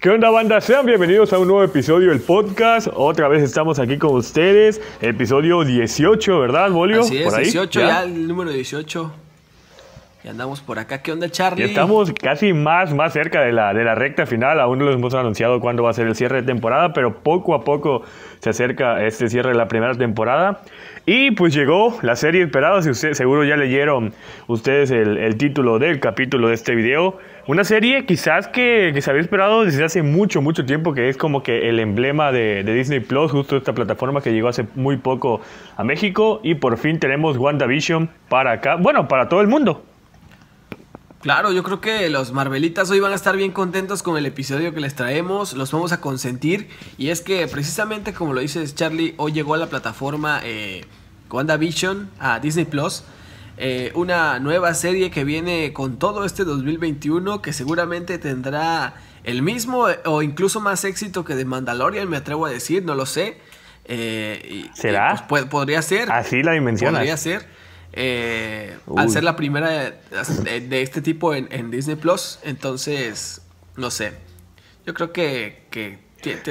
[0.00, 0.62] ¿Qué onda banda?
[0.62, 2.88] Sean bienvenidos a un nuevo episodio del podcast.
[2.94, 4.80] Otra vez estamos aquí con ustedes.
[5.02, 7.02] Episodio 18, ¿verdad, Bolio?
[7.02, 8.02] Así es, Por ahí, 18 ya?
[8.04, 9.12] el número 18.
[10.22, 11.00] Y andamos por acá.
[11.00, 11.62] ¿Qué onda, Charlie?
[11.62, 14.60] Y estamos casi más, más cerca de la, de la recta final.
[14.60, 17.54] Aún no les hemos anunciado cuándo va a ser el cierre de temporada, pero poco
[17.54, 18.02] a poco
[18.40, 20.60] se acerca este cierre de la primera temporada.
[21.06, 22.82] Y pues llegó la serie esperada.
[22.82, 24.12] Si ustedes seguro ya leyeron
[24.46, 27.16] ustedes el, el título del capítulo de este video.
[27.46, 31.16] Una serie quizás que, que, se había esperado desde hace mucho, mucho tiempo, que es
[31.16, 34.98] como que el emblema de, de, Disney Plus, justo esta plataforma que llegó hace muy
[34.98, 35.40] poco
[35.78, 36.40] a México.
[36.42, 39.82] Y por fin tenemos WandaVision para acá, bueno, para todo el mundo.
[41.20, 44.72] Claro, yo creo que los Marvelitas hoy van a estar bien contentos con el episodio
[44.72, 46.70] que les traemos, los vamos a consentir.
[46.96, 50.86] Y es que precisamente como lo dices Charlie, hoy llegó a la plataforma eh,
[51.30, 53.04] WandaVision, a Disney Plus.
[53.58, 59.88] Eh, una nueva serie que viene con todo este 2021 que seguramente tendrá el mismo
[60.06, 63.36] o incluso más éxito que de Mandalorian, me atrevo a decir, no lo sé.
[63.84, 65.16] Eh, y, ¿Será?
[65.18, 66.10] Y pues, podría ser.
[66.10, 66.94] Así la dimensión.
[66.94, 67.46] Podría ser.
[67.92, 73.42] Eh, al ser la primera de, de este tipo en, en, Disney Plus, entonces,
[73.76, 74.12] no sé.
[74.86, 75.64] Yo creo que...
[75.70, 75.98] que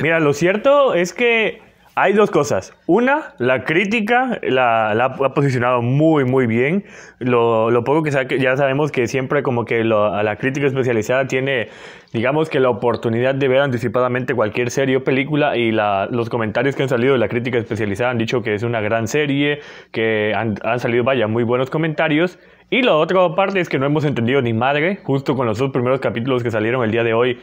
[0.01, 1.68] Mira, lo cierto es que
[2.01, 2.73] hay dos cosas.
[2.87, 6.85] Una, la crítica la, la ha posicionado muy, muy bien.
[7.19, 11.67] Lo, poco que ya sabemos que siempre como que la crítica especializada tiene,
[12.13, 16.75] digamos que la oportunidad de ver anticipadamente cualquier serie o película y la, los comentarios
[16.75, 19.59] que han salido de la crítica especializada han dicho que es una gran serie,
[19.91, 22.39] que han, han salido, vaya, muy buenos comentarios.
[22.69, 25.71] Y la otra parte es que no hemos entendido ni madre, justo con los dos
[25.71, 27.39] primeros capítulos que salieron el día de hoy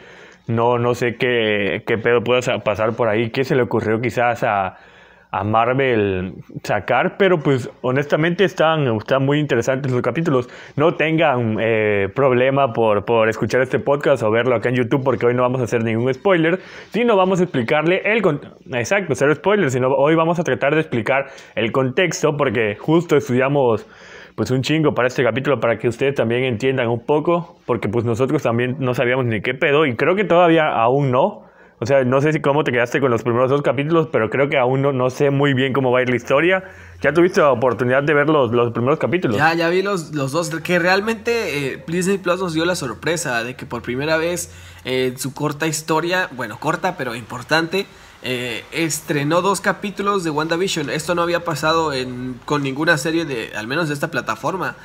[0.47, 4.43] no, no sé qué, qué pedo pueda pasar por ahí, qué se le ocurrió quizás
[4.43, 4.77] a,
[5.31, 10.49] a Marvel sacar, pero pues honestamente están, están muy interesantes los capítulos.
[10.77, 15.27] No tengan eh, problema por, por escuchar este podcast o verlo acá en YouTube porque
[15.27, 16.61] hoy no vamos a hacer ningún spoiler,
[16.91, 18.23] sino vamos a explicarle el...
[18.73, 23.87] Exacto, cero spoilers, sino hoy vamos a tratar de explicar el contexto porque justo estudiamos
[24.37, 28.05] pues un chingo para este capítulo para que ustedes también entiendan un poco, porque pues
[28.05, 31.47] nosotros también no sabíamos ni qué pedo y creo que todavía aún no.
[31.79, 34.49] O sea, no sé si cómo te quedaste con los primeros dos capítulos, pero creo
[34.49, 36.65] que aún no, no sé muy bien cómo va a ir la historia.
[37.03, 39.37] ¿Ya tuviste la oportunidad de ver los, los primeros capítulos?
[39.37, 43.45] Ya, ya vi los, los dos, que realmente eh, Disney Plus nos dio la sorpresa
[43.45, 44.51] de que por primera vez
[44.85, 47.87] eh, su corta historia, bueno, corta pero importante,
[48.23, 50.91] eh, estrenó dos capítulos de WandaVision.
[50.91, 54.77] Esto no había pasado en, con ninguna serie de, al menos de esta plataforma.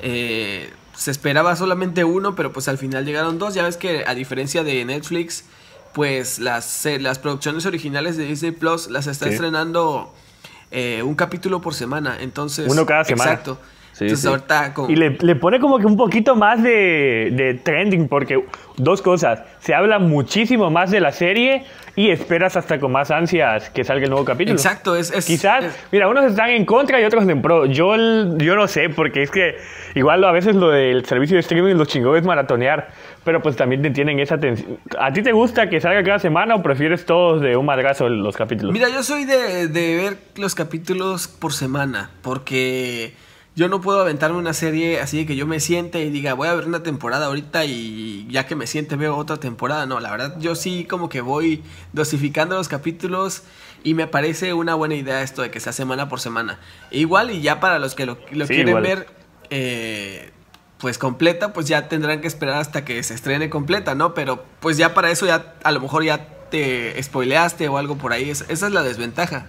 [0.00, 3.54] Eh, se esperaba solamente uno, pero pues al final llegaron dos.
[3.54, 5.44] Ya ves que a diferencia de Netflix,
[5.92, 9.32] pues las, las producciones originales de Disney Plus las está sí.
[9.32, 10.12] estrenando
[10.70, 12.18] eh, un capítulo por semana.
[12.20, 13.30] Entonces, uno cada semana.
[13.30, 13.58] Exacto.
[14.00, 14.28] Sí, Entonces, sí.
[14.28, 14.90] ahorita como...
[14.90, 18.42] Y le, le, pone como que un poquito más de, de, trending, porque
[18.78, 19.42] dos cosas.
[19.58, 21.66] Se habla muchísimo más de la serie
[21.96, 24.56] y esperas hasta con más ansias que salga el nuevo capítulo.
[24.56, 25.10] Exacto, es.
[25.10, 25.78] es Quizás, es...
[25.92, 27.66] mira, unos están en contra y otros en pro.
[27.66, 27.94] Yo,
[28.38, 29.58] yo no sé, porque es que
[29.94, 32.88] igual a veces lo del servicio de streaming los chingones maratonear,
[33.22, 34.78] pero pues también te tienen esa atención.
[34.98, 38.34] ¿A ti te gusta que salga cada semana o prefieres todos de un madrazo los
[38.34, 38.72] capítulos?
[38.72, 43.12] Mira, yo soy de, de ver los capítulos por semana, porque
[43.60, 46.54] yo no puedo aventarme una serie así que yo me siente y diga, voy a
[46.54, 49.84] ver una temporada ahorita y ya que me siente veo otra temporada.
[49.84, 51.62] No, la verdad yo sí como que voy
[51.92, 53.42] dosificando los capítulos
[53.84, 56.58] y me parece una buena idea esto de que sea semana por semana.
[56.90, 58.82] Igual y ya para los que lo, lo sí, quieren igual.
[58.82, 59.06] ver
[59.50, 60.30] eh,
[60.78, 64.14] pues completa, pues ya tendrán que esperar hasta que se estrene completa, ¿no?
[64.14, 68.14] Pero pues ya para eso ya a lo mejor ya te spoileaste o algo por
[68.14, 68.30] ahí.
[68.30, 69.48] Esa es la desventaja.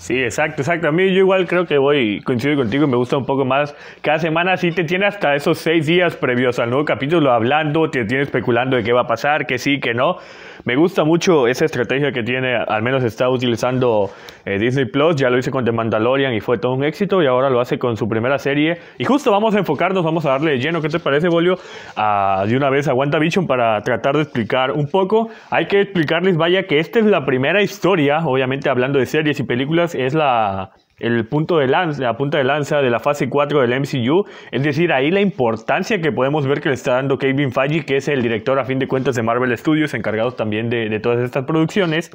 [0.00, 0.88] Sí, exacto, exacto.
[0.88, 3.76] A mí yo igual creo que voy, coincido contigo, me gusta un poco más.
[4.00, 8.06] Cada semana sí te tiene hasta esos seis días previos al nuevo capítulo hablando, te
[8.06, 10.16] tiene especulando de qué va a pasar, que sí, que no.
[10.64, 14.10] Me gusta mucho esa estrategia que tiene, al menos está utilizando
[14.44, 17.26] eh, Disney Plus, ya lo hice con The Mandalorian y fue todo un éxito y
[17.26, 18.78] ahora lo hace con su primera serie.
[18.98, 21.56] Y justo vamos a enfocarnos, vamos a darle lleno, ¿qué te parece, Bolio?
[21.96, 25.28] A, de una vez a WandaVision para tratar de explicar un poco.
[25.50, 29.44] Hay que explicarles, vaya, que esta es la primera historia, obviamente hablando de series y
[29.44, 33.62] películas, es la el punto de lanza, la punta de lanza de la fase 4
[33.62, 37.50] del MCU, es decir, ahí la importancia que podemos ver que le está dando Kevin
[37.50, 41.00] Feige, que es el director a fin de cuentas de Marvel Studios, encargado también de,
[41.00, 42.10] todas estas producciones.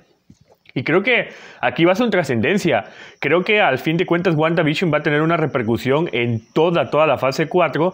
[0.78, 1.30] Y creo que
[1.62, 2.84] aquí va a ser trascendencia.
[3.22, 7.08] Creo que al fin de cuentas WandaVision va a tener una repercusión en toda, toda
[7.08, 7.94] la fase 4.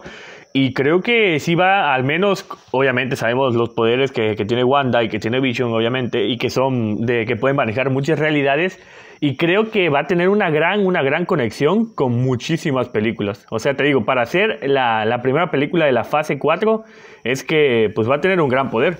[0.52, 5.02] Y creo que sí va, al menos, obviamente sabemos los poderes que, que tiene Wanda
[5.04, 8.78] y que tiene Vision, obviamente, y que son de que pueden manejar muchas realidades.
[9.24, 13.46] Y creo que va a tener una gran, una gran conexión con muchísimas películas.
[13.50, 16.82] O sea, te digo, para hacer la, la primera película de la fase 4,
[17.22, 18.98] es que pues va a tener un gran poder.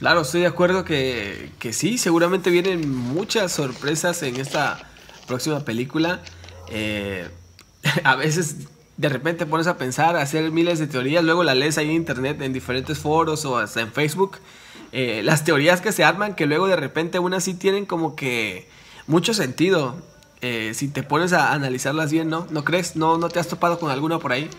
[0.00, 4.80] Claro, estoy de acuerdo que, que sí, seguramente vienen muchas sorpresas en esta
[5.28, 6.18] próxima película.
[6.68, 7.28] Eh,
[8.02, 11.78] a veces de repente pones a pensar, a hacer miles de teorías, luego la lees
[11.78, 14.38] ahí en internet, en diferentes foros o hasta en Facebook.
[14.90, 18.66] Eh, las teorías que se arman, que luego de repente unas sí tienen como que
[19.06, 19.96] mucho sentido.
[20.40, 22.46] Eh, si te pones a analizarlas bien, ¿no?
[22.50, 22.96] ¿No crees?
[22.96, 24.50] ¿No, ¿No te has topado con alguna por ahí?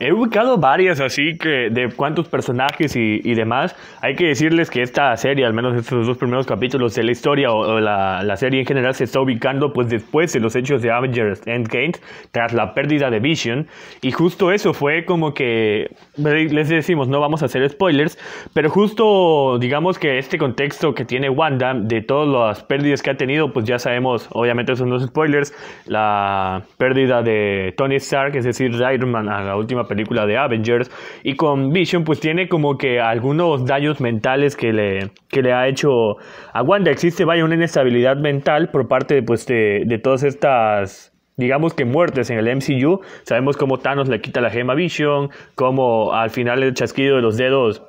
[0.00, 3.76] He ubicado varias así que de cuántos personajes y, y, demás.
[4.00, 7.50] Hay que decirles que esta serie, al menos estos dos primeros capítulos de la historia
[7.50, 10.82] o, o la, la, serie en general, se está ubicando pues después de los hechos
[10.82, 11.92] de Avengers Endgame,
[12.32, 13.66] tras la pérdida de Vision.
[14.02, 18.18] Y justo eso fue como que, les decimos, no vamos a hacer spoilers,
[18.52, 23.16] pero justo digamos que este contexto que tiene Wanda de todas las pérdidas que ha
[23.16, 25.54] tenido, pues ya sabemos, obviamente son los spoilers,
[25.86, 30.36] la pérdida de Tony Stark, es decir, de Iron Man a la última película de
[30.36, 30.90] Avengers.
[31.22, 35.68] Y con Vision, pues tiene como que algunos daños mentales que le, que le ha
[35.68, 36.16] hecho
[36.52, 36.90] a Wanda.
[36.90, 42.30] Existe, vaya, una inestabilidad mental por parte pues, de, de todas estas digamos que muertes
[42.30, 43.00] en el MCU.
[43.24, 47.36] Sabemos cómo Thanos le quita la gema Vision, cómo al final el chasquido de los
[47.36, 47.82] dedos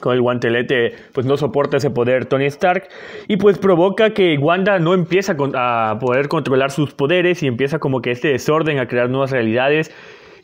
[0.00, 2.88] con el guantelete pues no soporta ese poder Tony Stark
[3.26, 8.00] y pues provoca que Wanda no empieza a poder controlar sus poderes y empieza como
[8.00, 9.90] que este desorden a crear nuevas realidades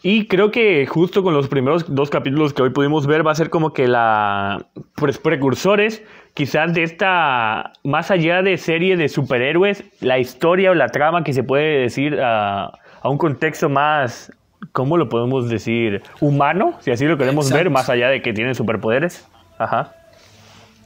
[0.04, 3.34] y creo que justo con los primeros dos capítulos que hoy pudimos ver va a
[3.34, 4.66] ser como que la
[4.96, 6.02] pues, precursores
[6.34, 11.32] quizás de esta, más allá de serie de superhéroes, la historia o la trama que
[11.32, 12.66] se puede decir a,
[13.00, 14.30] a un contexto más,
[14.72, 16.02] ¿cómo lo podemos decir?
[16.20, 17.64] Humano, si así lo queremos Exacto.
[17.64, 19.26] ver, más allá de que tienen superpoderes.
[19.58, 19.94] Ajá.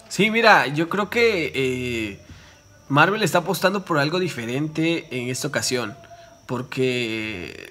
[0.08, 2.20] Sí, mira, yo creo que eh,
[2.88, 5.94] Marvel está apostando por algo diferente en esta ocasión.
[6.46, 7.68] Porque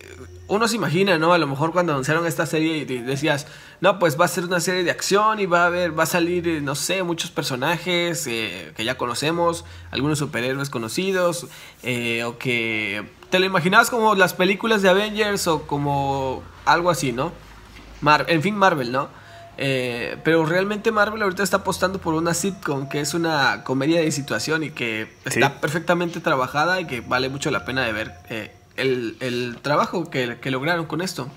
[0.48, 1.34] uno se imagina, ¿no?
[1.34, 3.48] A lo mejor cuando anunciaron esta serie decías,
[3.82, 6.08] no, pues va a ser una serie de acción y va a haber, va a
[6.08, 11.48] salir, eh, no sé, muchos personajes eh, que ya conocemos, algunos superhéroes conocidos,
[11.84, 17.12] eh, o que te lo imaginabas como las películas de Avengers o como algo así,
[17.12, 17.34] ¿no?
[18.00, 19.10] Mar en fin, Marvel, ¿no?
[19.58, 24.64] Pero realmente Marvel ahorita está apostando por una sitcom que es una comedia de situación
[24.64, 29.58] y que está perfectamente trabajada y que vale mucho la pena de ver el, el,
[29.62, 31.30] trabajo que, que, lograron con esto.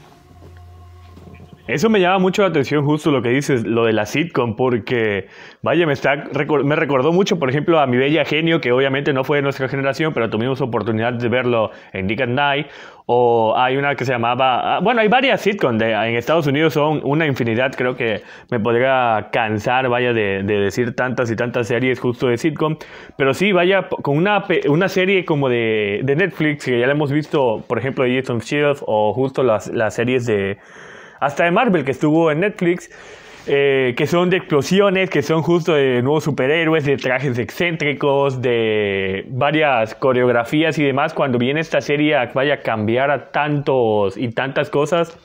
[1.72, 5.26] Eso me llama mucho la atención justo lo que dices, lo de la sitcom, porque
[5.62, 6.16] vaya, me, está,
[6.64, 9.68] me recordó mucho, por ejemplo, a Mi Bella Genio, que obviamente no fue de nuestra
[9.68, 12.66] generación, pero tuvimos oportunidad de verlo en Nick at Night,
[13.06, 17.00] o hay una que se llamaba, bueno, hay varias sitcoms de, en Estados Unidos, son
[17.04, 22.00] una infinidad, creo que me podría cansar, vaya, de, de, decir tantas y tantas series
[22.00, 22.76] justo de sitcom,
[23.16, 27.12] pero sí, vaya, con una, una serie como de, de Netflix, que ya la hemos
[27.12, 30.58] visto, por ejemplo, Agents of Shield, o justo las, las series de
[31.20, 32.90] hasta de Marvel que estuvo en Netflix,
[33.46, 39.24] eh, que son de explosiones, que son justo de nuevos superhéroes, de trajes excéntricos, de
[39.28, 41.14] varias coreografías y demás.
[41.14, 45.16] Cuando viene esta serie vaya a cambiar a tantos y tantas cosas.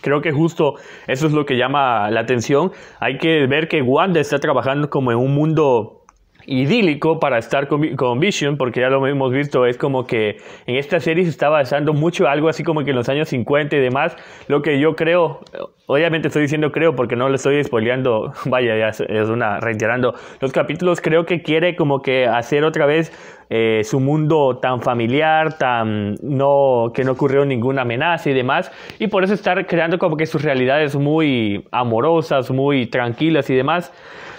[0.00, 0.74] Creo que justo
[1.06, 2.72] eso es lo que llama la atención.
[3.00, 6.03] Hay que ver que Wanda está trabajando como en un mundo
[6.46, 10.76] idílico para estar con, con, Vision, porque ya lo hemos visto, es como que en
[10.76, 13.80] esta serie se está basando mucho algo así como que en los años 50 y
[13.80, 14.16] demás,
[14.48, 15.40] lo que yo creo,
[15.86, 20.52] obviamente estoy diciendo creo porque no le estoy spoileando, vaya, ya es una reiterando los
[20.52, 23.12] capítulos, creo que quiere como que hacer otra vez
[23.50, 29.06] eh, su mundo tan familiar, tan no que no ocurrió ninguna amenaza y demás, y
[29.08, 33.92] por eso estar creando como que sus realidades muy amorosas, muy tranquilas y demás.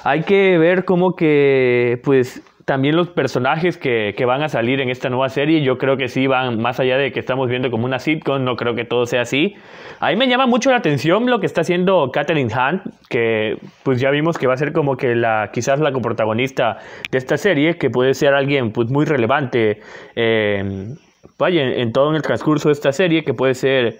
[0.04, 4.90] Hay que ver como que, pues, también los personajes que, que, van a salir en
[4.90, 7.86] esta nueva serie, yo creo que sí van más allá de que estamos viendo como
[7.86, 9.56] una sitcom, no creo que todo sea así.
[10.00, 14.00] A mí me llama mucho la atención lo que está haciendo Catherine Hunt, que pues
[14.00, 16.80] ya vimos que va a ser como que la quizás la coprotagonista
[17.12, 19.82] de esta serie, que puede ser alguien pues muy relevante,
[20.16, 20.96] eh,
[21.38, 24.00] vaya, en, en todo el transcurso de esta serie, que puede ser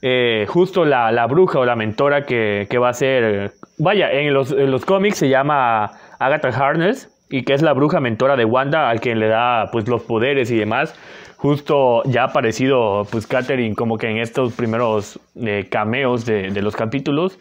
[0.00, 4.32] eh, justo la, la, bruja o la mentora que, que va a ser, vaya, en
[4.32, 8.44] los, en los cómics se llama Agatha Harness y que es la bruja mentora de
[8.44, 10.94] Wanda al quien le da pues los poderes y demás.
[11.36, 16.62] Justo ya ha aparecido pues Catherine como que en estos primeros eh, cameos de, de,
[16.62, 17.38] los capítulos.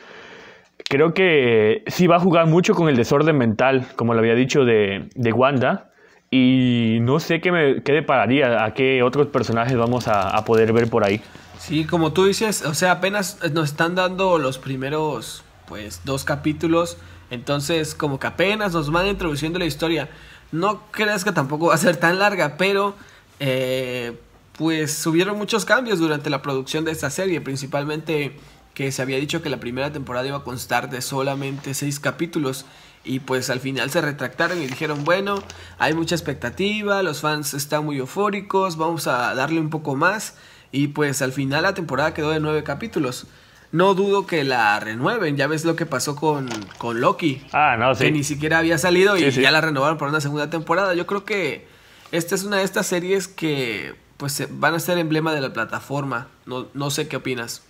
[0.88, 4.66] Creo que sí va a jugar mucho con el desorden mental, como lo había dicho,
[4.66, 5.90] de, de Wanda.
[6.30, 10.74] Y no sé qué, me, qué depararía, a qué otros personajes vamos a, a poder
[10.74, 11.22] ver por ahí.
[11.58, 16.98] Sí, como tú dices, o sea, apenas nos están dando los primeros, pues, dos capítulos.
[17.30, 20.10] Entonces, como que apenas nos van introduciendo la historia.
[20.52, 22.96] No creas que tampoco va a ser tan larga, pero
[23.40, 24.18] eh,
[24.54, 27.42] pues hubieron muchos cambios durante la producción de esta serie.
[27.42, 28.38] Principalmente
[28.74, 32.66] que se había dicho que la primera temporada iba a constar de solamente seis capítulos
[33.04, 35.42] y pues al final se retractaron y dijeron, bueno,
[35.80, 40.36] hay mucha expectativa, los fans están muy eufóricos, vamos a darle un poco más
[40.72, 43.26] y pues al final la temporada quedó de nueve capítulos.
[43.72, 47.42] No dudo que la renueven, ya ves lo que pasó con, con Loki.
[47.52, 48.06] Ah, no, sí.
[48.06, 50.94] Que ni siquiera había salido y Sí, ya la renovaron para una segunda temporada.
[50.94, 51.68] Yo creo que
[52.12, 56.28] esta es una de estas series que pues van a ser emblema de la plataforma.
[56.46, 57.64] No, no sé qué opinas.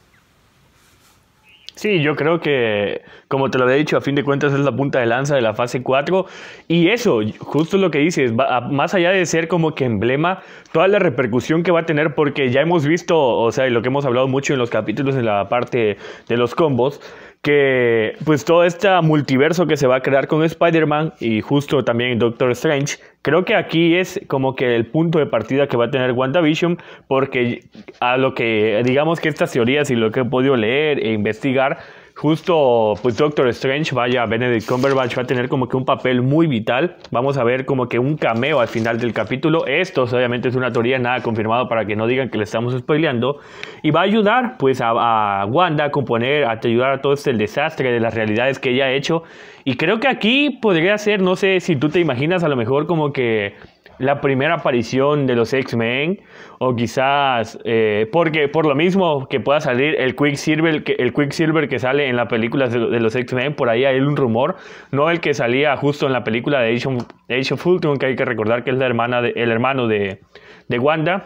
[1.77, 4.75] Sí, yo creo que, como te lo había dicho, a fin de cuentas es la
[4.75, 6.25] punta de lanza de la fase 4.
[6.67, 10.41] Y eso, justo lo que dices, más allá de ser como que emblema,
[10.72, 13.84] toda la repercusión que va a tener, porque ya hemos visto, o sea, y lo
[13.84, 17.00] que hemos hablado mucho en los capítulos en la parte de los combos,
[17.41, 22.20] que pues todo este multiverso que se va a crear con Spider-Man y justo también
[22.20, 25.91] Doctor Strange, creo que aquí es como que el punto de partida que va a
[25.91, 26.77] tener WandaVision,
[27.08, 27.63] porque
[28.00, 31.77] a lo que digamos que estas teorías y lo que he podido leer e investigar,
[32.17, 36.47] justo pues Doctor Strange, vaya, Benedict Cumberbatch va a tener como que un papel muy
[36.47, 40.55] vital, vamos a ver como que un cameo al final del capítulo, esto obviamente es
[40.55, 43.38] una teoría, nada confirmado para que no digan que le estamos spoileando,
[43.83, 47.91] y va a ayudar pues a, Wanda a componer, a ayudar a todo este desastre
[47.91, 49.21] de las realidades que ella ha hecho,
[49.63, 52.88] y creo que aquí podría ser, no sé si tú te imaginas a lo mejor
[52.88, 53.53] como que
[54.00, 56.20] la primera aparición de los X-Men
[56.60, 61.80] o quizás eh, porque por lo mismo que pueda salir el Quicksilver que el que
[61.80, 64.56] sale en la película de, de los X-Men por ahí hay un rumor
[64.92, 68.08] no el que salía justo en la película de Age of, Age of Ultron que
[68.08, 70.22] hay que recordar que es la hermana de, el hermano de,
[70.68, 71.25] de Wanda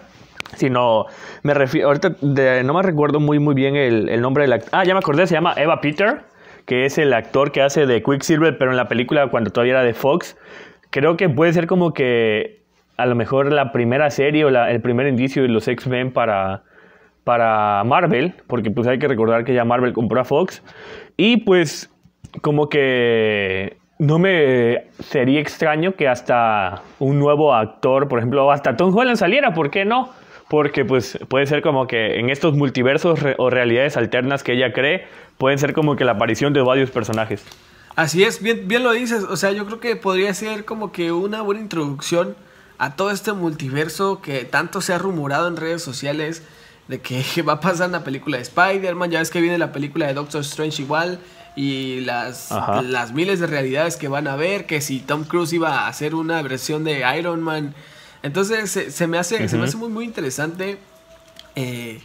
[0.55, 1.05] sino
[1.43, 4.83] me refiero ahorita de- no me recuerdo muy muy bien el, nombre del actor ah
[4.83, 6.23] ya me acordé se llama Eva Peter
[6.65, 9.83] que es el actor que hace de Quicksilver pero en la película cuando todavía era
[9.83, 10.37] de Fox
[10.89, 12.60] creo que puede ser como que
[13.01, 16.63] a lo mejor la primera serie o el primer indicio de los X-Men para,
[17.23, 20.63] para Marvel, porque pues hay que recordar que ya Marvel compró a Fox,
[21.17, 21.89] y pues
[22.41, 28.95] como que no me sería extraño que hasta un nuevo actor, por ejemplo, hasta Tom
[28.95, 30.09] Holland saliera, ¿por qué no?
[30.49, 35.05] Porque pues puede ser como que en estos multiversos o realidades alternas que ella cree,
[35.37, 37.45] pueden ser como que la aparición de varios personajes.
[37.95, 39.23] Así es, bien, bien lo dices.
[39.23, 42.35] O sea, yo creo que podría ser como que una buena introducción
[42.83, 46.41] a todo este multiverso que tanto se ha rumorado en redes sociales
[46.87, 49.11] de que va a pasar en la película de Spider-Man.
[49.11, 51.19] Ya ves que viene la película de Doctor Strange igual.
[51.55, 52.81] Y las, Ajá.
[52.81, 54.65] las miles de realidades que van a ver.
[54.65, 57.75] Que si Tom Cruise iba a hacer una versión de Iron Man.
[58.23, 60.77] Entonces se, se me, hace, se me hace muy, muy interesante.
[61.55, 62.01] Eh,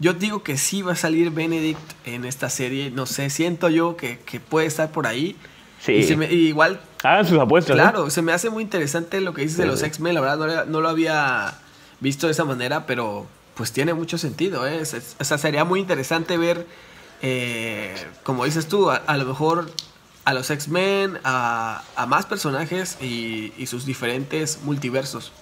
[0.00, 2.90] yo digo que sí va a salir Benedict en esta serie.
[2.90, 5.36] No sé, siento yo que, que puede estar por ahí.
[5.80, 5.92] Sí.
[5.92, 7.76] Y, se me- y igual, Hagan sus apuestas.
[7.76, 7.80] ¿eh?
[7.80, 9.82] claro, se me hace muy interesante lo que dices de los.
[9.82, 10.14] X-Men.
[10.14, 11.54] La verdad, no, lo- no lo había
[12.00, 14.66] visto de esa manera, pero pues tiene mucho sentido.
[14.66, 14.80] ¿eh?
[14.80, 16.66] Es- es- o sea, sería muy interesante ver,
[17.22, 19.70] eh, como dices tú, a, a lo mejor
[20.24, 25.32] a los X-Men, a, a más personajes y, y sus diferentes multiversos.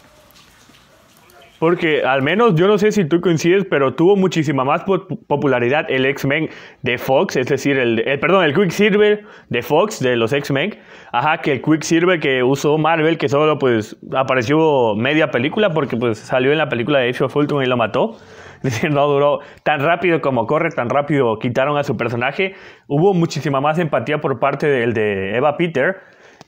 [1.58, 5.86] Porque al menos yo no sé si tú coincides, pero tuvo muchísima más po- popularidad
[5.88, 6.50] el X-Men
[6.82, 10.78] de Fox, es decir, el, el- perdón, el Quicksilver de Fox, de los X-Men,
[11.12, 16.18] ajá, que el Quicksilver que usó Marvel, que solo pues apareció media película porque pues
[16.18, 18.16] salió en la película de Age of Ultron y lo mató.
[18.56, 22.54] Es decir, no duró tan rápido como corre, tan rápido quitaron a su personaje.
[22.88, 25.96] Hubo muchísima más empatía por parte del de Eva Peter.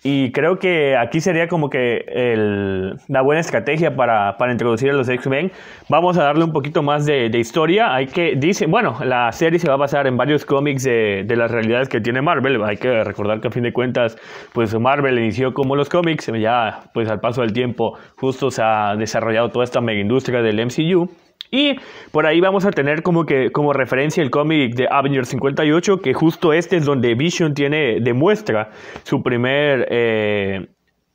[0.05, 4.93] Y creo que aquí sería como que el- la buena estrategia para, para introducir a
[4.93, 5.51] los X-Men.
[5.89, 7.93] Vamos a darle un poquito más de, de historia.
[7.95, 11.37] Hay que, dice, bueno, la serie se va a basar en varios cómics de, de
[11.37, 12.63] las realidades que tiene Marvel.
[12.63, 14.17] Hay que recordar que a fin de cuentas,
[14.53, 16.31] pues Marvel inició como los cómics.
[16.39, 20.61] Ya, pues al paso del tiempo, justo se ha desarrollado toda esta mega industria del
[20.65, 21.09] MCU.
[21.51, 21.77] Y
[22.13, 26.15] por ahí vamos a tener como que como referencia el cómic de Avengers 58, que
[26.15, 28.71] justo este es donde Vision tiene, demuestra
[29.05, 30.67] su primer eh,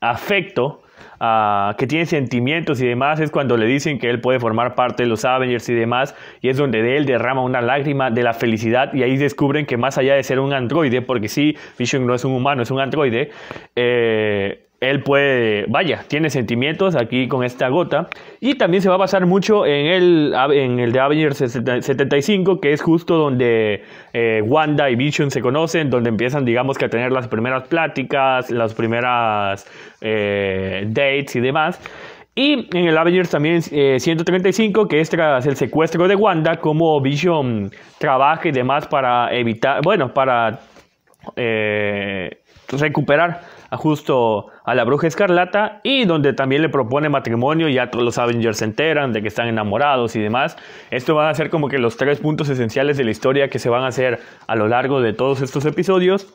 [0.01, 0.81] afecto,
[1.19, 5.03] ah, que tiene sentimientos y demás, es cuando le dicen que él puede formar parte
[5.03, 8.33] de los Avengers y demás, y es donde de él derrama una lágrima de la
[8.33, 12.15] felicidad, y ahí descubren que más allá de ser un androide, porque sí, Vision no
[12.15, 13.31] es un humano, es un androide,
[13.75, 18.09] eh, él puede, vaya, tiene sentimientos aquí con esta gota.
[18.39, 22.73] Y también se va a basar mucho en el, en el de Avengers 75, que
[22.73, 27.27] es justo donde eh, Wanda y Vision se conocen, donde empiezan, digamos, a tener las
[27.27, 29.65] primeras pláticas, las primeras
[30.01, 31.79] eh, dates y demás.
[32.35, 36.99] Y en el Avengers también eh, 135, que es tras el secuestro de Wanda, como
[36.99, 40.59] Vision trabaja y demás para evitar, bueno, para
[41.35, 42.37] eh,
[42.71, 43.41] recuperar
[43.77, 48.57] justo a la bruja escarlata y donde también le propone matrimonio, ya todos los Avengers
[48.57, 50.57] se enteran de que están enamorados y demás.
[50.91, 53.69] Esto van a ser como que los tres puntos esenciales de la historia que se
[53.69, 56.27] van a hacer a lo largo de todos estos episodios.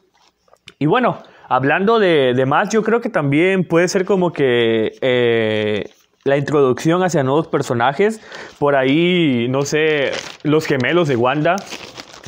[0.78, 1.18] Y bueno,
[1.48, 5.90] hablando de, más, yo creo que también puede ser como que eh,
[6.24, 8.20] la introducción hacia nuevos personajes.
[8.58, 11.56] Por ahí, no sé, los gemelos de Wanda.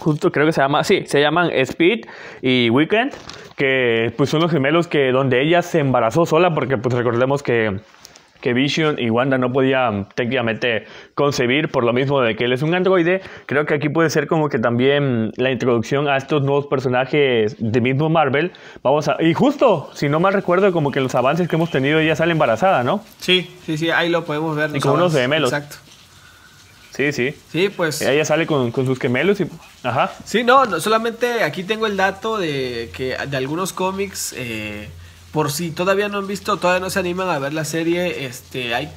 [0.00, 2.06] Justo creo que se llama, sí, se llaman Speed
[2.40, 3.12] y Weekend,
[3.60, 7.78] que pues son los gemelos que donde ella se embarazó sola, porque pues recordemos que
[8.40, 12.62] que Vision y Wanda no podían técnicamente concebir por lo mismo de que él es
[12.62, 16.68] un androide, creo que aquí puede ser como que también la introducción a estos nuevos
[16.68, 18.52] personajes de mismo Marvel.
[18.82, 21.98] Vamos a y justo, si no mal recuerdo, como que los avances que hemos tenido
[21.98, 23.04] ella sale embarazada, ¿no?
[23.18, 24.70] Sí, sí, sí, ahí lo podemos ver.
[24.74, 25.52] Y con unos gemelos.
[25.52, 25.89] Exacto.
[26.96, 27.34] Sí, sí.
[27.50, 28.02] Sí, pues.
[28.02, 29.46] Ella sale con, sus gemelos y.
[29.82, 30.12] Ajá.
[30.24, 34.34] Sí, no, no, solamente aquí tengo el dato de que de algunos cómics.
[34.36, 34.88] Eh,
[35.32, 38.74] por si todavía no han visto, todavía no se animan a ver la serie, este,
[38.74, 38.90] hay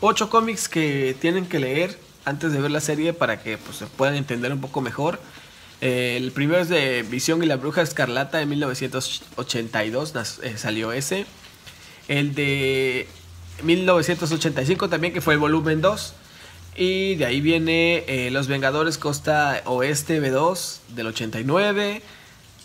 [0.00, 3.86] ocho cómics que tienen que leer antes de ver la serie para que pues, se
[3.86, 5.20] puedan entender un poco mejor.
[5.80, 11.26] Eh, el primero es de Visión y la Bruja Escarlata de 1982, eh, salió ese.
[12.06, 13.08] El de
[13.64, 16.14] 1985 también, que fue el volumen 2.
[16.74, 22.02] Y de ahí viene eh, Los Vengadores Costa Oeste B2 del 89.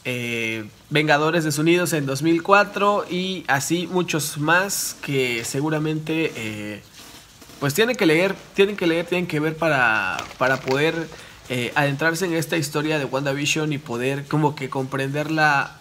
[0.10, 6.82] Eh, Vengadores Desunidos en 2004 y así muchos más que seguramente eh,
[7.60, 11.10] pues tienen que leer, tienen que leer, tienen que ver para, para poder
[11.50, 15.78] eh, adentrarse en esta historia de WandaVision y poder como que comprenderla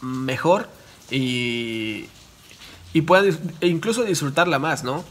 [0.00, 0.68] mejor
[1.08, 2.06] y,
[2.92, 5.04] y puedan e incluso disfrutarla más, ¿no?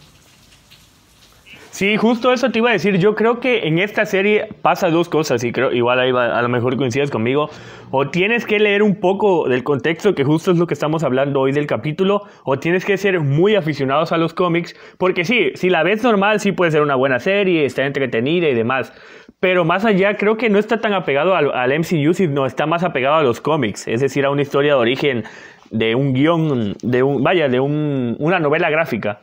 [1.73, 2.99] Sí, justo eso te iba a decir.
[2.99, 6.47] Yo creo que en esta serie pasa dos cosas y creo igual ahí a lo
[6.47, 7.49] mejor coincides conmigo.
[7.89, 11.39] O tienes que leer un poco del contexto, que justo es lo que estamos hablando
[11.39, 15.71] hoy del capítulo, o tienes que ser muy aficionados a los cómics, porque sí, si
[15.71, 18.93] la ves normal, sí puede ser una buena serie, está entretenida y demás.
[19.39, 22.83] Pero más allá, creo que no está tan apegado al, al MCU, sino está más
[22.83, 25.23] apegado a los cómics, es decir, a una historia de origen
[25.71, 29.21] de un guion, de un, vaya, de un, una novela gráfica.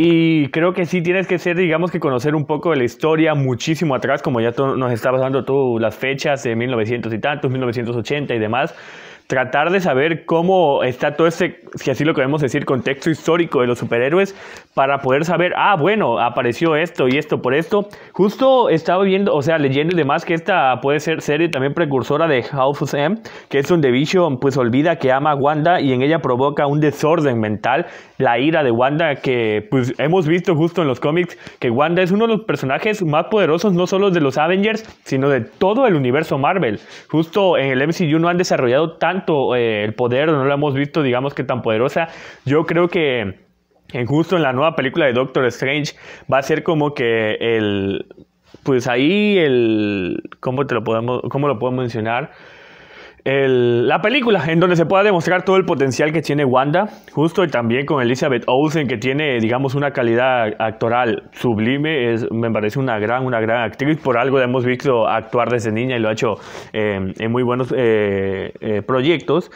[0.00, 3.34] Y creo que sí tienes que ser, digamos que conocer un poco de la historia
[3.34, 8.32] muchísimo atrás, como ya nos estabas dando tú las fechas de 1900 y tantos, 1980
[8.32, 8.76] y demás
[9.28, 13.66] tratar de saber cómo está todo ese, si así lo queremos decir, contexto histórico de
[13.66, 14.34] los superhéroes
[14.72, 17.88] para poder saber, ah, bueno, apareció esto y esto por esto.
[18.12, 22.26] Justo estaba viendo, o sea, leyendo y demás que esta puede ser serie también precursora
[22.26, 23.18] de House of M,
[23.50, 26.80] que es donde Vision pues olvida que ama a Wanda y en ella provoca un
[26.80, 27.86] desorden mental,
[28.16, 32.12] la ira de Wanda que pues hemos visto justo en los cómics que Wanda es
[32.12, 35.96] uno de los personajes más poderosos no solo de los Avengers, sino de todo el
[35.96, 36.80] universo Marvel.
[37.10, 39.17] Justo en el MCU no han desarrollado tan
[39.54, 42.08] eh, el poder, no lo hemos visto, digamos que tan poderosa.
[42.44, 43.40] Yo creo que
[43.92, 45.94] en justo en la nueva película de Doctor Strange
[46.32, 48.06] va a ser como que el,
[48.62, 52.32] pues ahí el, ¿cómo te lo podemos, cómo lo podemos mencionar?
[53.30, 57.48] La película en donde se pueda demostrar todo el potencial que tiene Wanda, justo y
[57.48, 62.98] también con Elizabeth Olsen que tiene, digamos, una calidad actoral sublime, es, me parece una
[62.98, 66.12] gran, una gran actriz, por algo la hemos visto actuar desde niña y lo ha
[66.12, 66.36] hecho
[66.72, 69.50] eh, en muy buenos eh, eh, proyectos.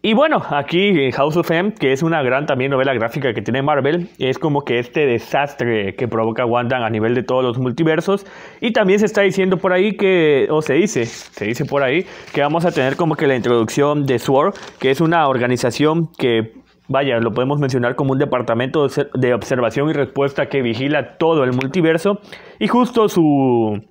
[0.00, 3.62] Y bueno, aquí House of M, que es una gran también novela gráfica que tiene
[3.62, 8.24] Marvel, es como que este desastre que provoca Wanda a nivel de todos los multiversos.
[8.60, 12.06] Y también se está diciendo por ahí que, o se dice, se dice por ahí,
[12.32, 16.52] que vamos a tener como que la introducción de SWORD, que es una organización que
[16.86, 21.52] vaya, lo podemos mencionar como un departamento de observación y respuesta que vigila todo el
[21.52, 22.20] multiverso
[22.60, 23.82] y justo su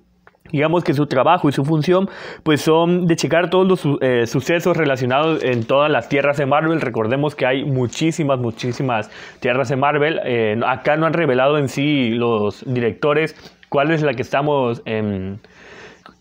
[0.52, 2.08] digamos que su trabajo y su función
[2.42, 6.80] pues son de checar todos los eh, sucesos relacionados en todas las tierras de Marvel
[6.80, 12.10] recordemos que hay muchísimas muchísimas tierras de Marvel eh, acá no han revelado en sí
[12.10, 13.36] los directores
[13.68, 15.40] cuál es la que estamos en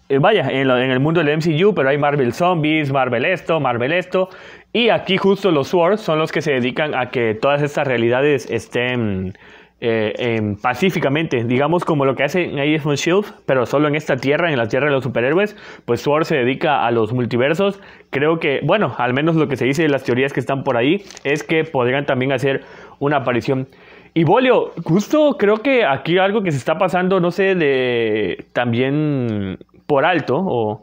[0.10, 3.92] eh, vaya, en, en, el mundo del MCU, pero hay Marvel Zombies, Marvel esto, Marvel
[3.92, 4.30] esto.
[4.72, 8.50] Y aquí justo los Swords son los que se dedican a que todas estas realidades
[8.50, 9.34] estén
[9.80, 14.52] eh, pacíficamente, digamos como lo que hace Agents of Shield, pero solo en esta tierra,
[14.52, 17.80] en la tierra de los superhéroes, pues Sword se dedica a los multiversos.
[18.10, 20.78] Creo que, bueno, al menos lo que se dice de las teorías que están por
[20.78, 22.64] ahí es que podrían también hacer
[23.00, 23.68] una aparición.
[24.14, 29.60] Y Bolio, justo creo que aquí algo que se está pasando, no sé, de también
[29.86, 30.82] por alto o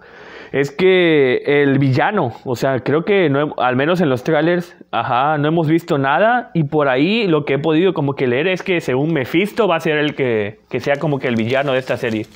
[0.52, 5.38] es que el villano, o sea, creo que no, al menos en los trailers, ajá,
[5.38, 8.62] no hemos visto nada y por ahí lo que he podido como que leer es
[8.62, 11.96] que según Mephisto va a ser el que, sea como que el villano de esta
[11.96, 12.26] serie.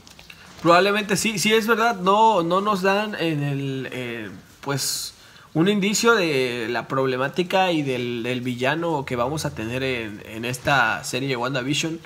[0.63, 4.29] Probablemente sí, sí es verdad, no, no nos dan en el, eh,
[4.61, 5.15] pues
[5.55, 10.45] un indicio de la problemática y del, del villano que vamos a tener en, en
[10.45, 12.01] esta serie de WandaVision.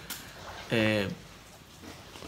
[0.70, 1.08] Eh,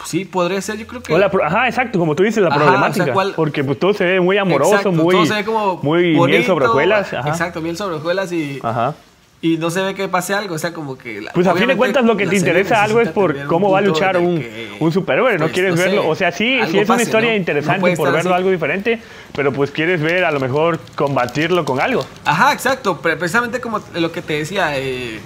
[0.04, 1.14] sí, podría ser, yo creo que...
[1.14, 3.02] O la pro- ajá, exacto, como tú dices, la Ajá, problemática.
[3.02, 5.44] o sea, ¿cuál- Porque pues, todo se ve muy amoroso, Exacto, muy, todo se ve
[5.44, 7.12] como muy bonito, miel sobre hojuelas.
[7.12, 7.28] Ajá.
[7.28, 8.94] Exacto, miel sobre hojuelas y, Ajá.
[9.40, 11.20] y no se ve que pase algo, o sea, como que...
[11.20, 13.78] la- Pues a fin de cuentas lo que te interesa algo es por cómo va
[13.78, 16.08] a luchar un, que, un superhéroe, no pues, quieres no sé, verlo.
[16.08, 18.36] O sea, sí, sí es una pase, historia interesante por verlo así.
[18.38, 19.00] algo diferente,
[19.34, 22.04] pero pues quieres ver a lo mejor combatirlo con algo.
[22.24, 22.98] Ajá, exacto.
[23.00, 25.20] Pre- Precisamente como lo que te decía, eh,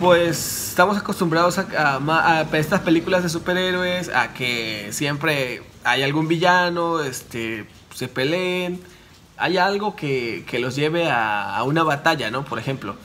[0.00, 7.66] pues estamos acostumbrados a, estas películas de superhéroes, a que siempre hay algún villano, este,
[7.94, 8.80] se peleen,
[9.36, 12.46] hay algo que, que los lleve a, una batalla, ¿no?
[12.46, 12.96] Por ejemplo.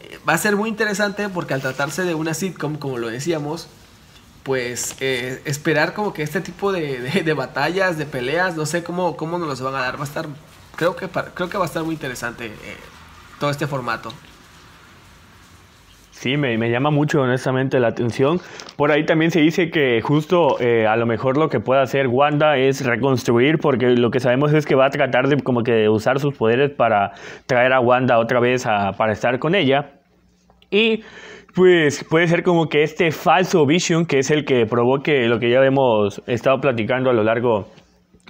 [0.00, 3.68] Eh, Va a ser muy interesante porque al tratarse de una sitcom, como lo decíamos,
[4.42, 9.16] pues eh, esperar como que este tipo de, de- batallas, de peleas, no sé cómo,
[9.16, 9.96] cómo nos los van a dar.
[9.96, 10.26] Va a estar,
[10.76, 12.76] creo que, creo que va a estar muy interesante eh,
[13.40, 14.12] todo este formato.
[16.20, 18.40] Sí, me, me llama mucho honestamente la atención.
[18.76, 22.08] Por ahí también se dice que justo eh, a lo mejor lo que puede hacer
[22.08, 25.88] Wanda es reconstruir, porque lo que sabemos es que va a tratar de como que
[25.88, 27.12] usar sus poderes para
[27.46, 29.92] traer a Wanda otra vez a- para estar con ella.
[30.72, 31.02] Y
[31.54, 35.50] pues puede ser como que este falso Vision, que es el que provoque lo que
[35.50, 37.68] ya hemos estado platicando a lo largo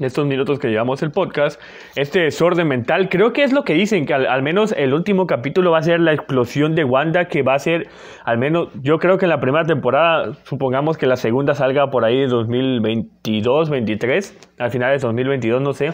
[0.00, 1.60] estos minutos que llevamos el podcast,
[1.96, 5.70] este desorden mental, creo que es lo que dicen, que al, menos el último capítulo
[5.70, 7.88] va a ser la explosión de Wanda, que va a ser,
[8.24, 12.04] al menos, yo creo que en la primera temporada, supongamos que la segunda salga por
[12.04, 15.92] ahí de 2022, 23, al final de 2022, no sé,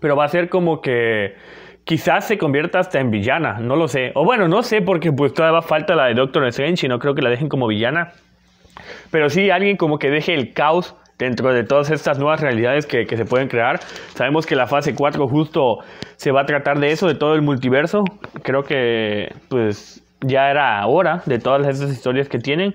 [0.00, 1.34] pero va a ser como que
[1.84, 4.12] quizás se convierta hasta en villana, no lo sé.
[4.14, 7.14] O bueno, no sé porque pues todavía falta la de Doctor Strange y no creo
[7.14, 8.12] que la dejen como villana.
[9.10, 13.04] Pero sí alguien como que deje el caos dentro de todas estas nuevas realidades que,
[13.04, 13.78] que se pueden crear.
[14.14, 15.76] Sabemos que la fase 4 justo
[16.16, 18.02] se va a tratar de eso, de todo el multiverso.
[18.42, 22.74] Creo que pues ya era hora de todas estas historias que tienen.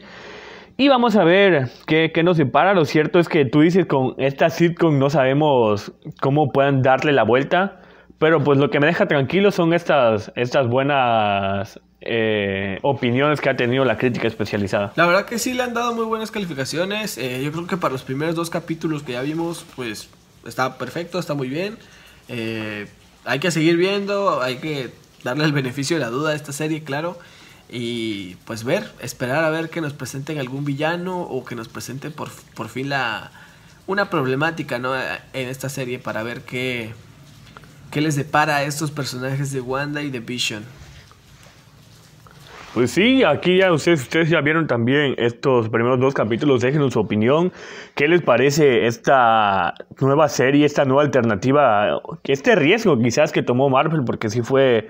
[0.77, 2.73] Y vamos a ver qué, qué nos separa.
[2.73, 7.23] Lo cierto es que tú dices con esta sitcom no sabemos cómo puedan darle la
[7.23, 7.79] vuelta.
[8.19, 13.58] Pero pues lo que me deja tranquilo son estas, estas buenas eh, opiniones que ha
[13.58, 14.94] tenido la crítica especializada.
[14.96, 17.18] La verdad que sí le han dado muy buenas calificaciones.
[17.18, 20.10] eh, yo creo que para los primeros dos capítulos que ya vimos, pues
[20.46, 21.78] está perfecto, está muy bien.
[22.28, 22.88] Eh,
[23.26, 24.91] hay que seguir viendo, hay que
[25.24, 27.18] darle el beneficio de la duda a esta serie, claro.
[27.70, 32.12] Y pues ver, esperar a ver que nos presenten algún villano o que nos presenten
[32.12, 33.32] por, por fin la
[33.88, 34.96] una problemática ¿no?
[34.96, 36.94] en esta serie para ver qué,
[37.91, 40.63] qué les depara a estos personajes de Wanda y de Vision.
[42.75, 46.99] Pues sí, aquí ya ustedes, ustedes ya vieron también estos primeros dos capítulos, déjenos su
[46.99, 47.53] opinión.
[47.95, 54.03] ¿Qué les parece esta nueva serie, esta nueva alternativa, este riesgo quizás que tomó Marvel?
[54.03, 54.89] Porque sí fue,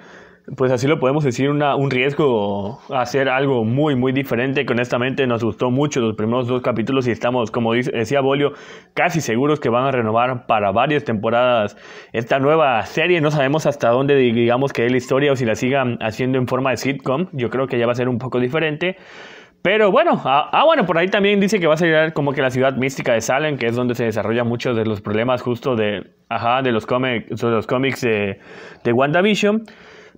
[0.56, 5.26] pues así lo podemos decir, una, un riesgo hacer algo muy, muy diferente, que honestamente
[5.26, 8.54] nos gustó mucho los primeros dos capítulos y estamos, como decía Bolio,
[8.94, 11.76] casi seguros que van a renovar para varias temporadas
[12.14, 13.22] esta nueva serie.
[13.22, 16.48] No sabemos hasta dónde digamos que es la historia o si la sigan haciendo en
[16.48, 17.28] forma de sitcom.
[17.32, 18.98] Yo creo que ya va a ser un poco diferente.
[19.64, 22.42] Pero bueno, ah, ah, bueno, por ahí también dice que va a salir como que
[22.44, 25.76] la ciudad mística de Salem, que es donde se desarrollan muchos de los problemas justo
[25.76, 29.64] de, ajá, de los, cómics de los cómics de WandaVision.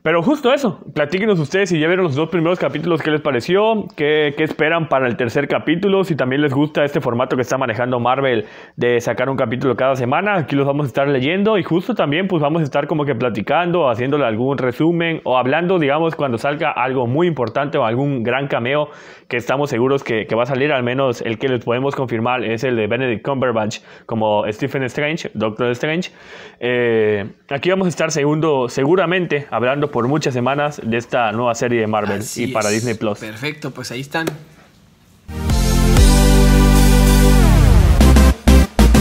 [0.08, 3.88] Pero justo eso, platíquenos ustedes si ya vieron los dos primeros capítulos, qué les pareció,
[3.98, 7.58] qué, qué esperan para el tercer capítulo, si también les gusta este formato que está
[7.58, 8.46] manejando Marvel
[8.78, 12.30] de sacar un capítulo cada semana, aquí los vamos a estar leyendo y justo también
[12.30, 16.72] pues vamos a estar como que platicando, haciéndole algún resumen o hablando, digamos, cuando salga
[16.72, 18.88] algo muy importante o algún gran cameo
[19.28, 22.64] que estamos seguros que, va a salir, al menos el que les podemos confirmar es
[22.64, 26.12] el de Benedict Cumberbatch como Stephen Strange, Doctor Strange.
[26.62, 31.82] Eh, aquí vamos a estar segundo, seguramente hablando por muchas semanas de esta nueva serie
[31.82, 32.76] de Marvel Así y para es.
[32.76, 33.18] Disney Plus.
[33.18, 34.28] Perfecto, pues ahí están.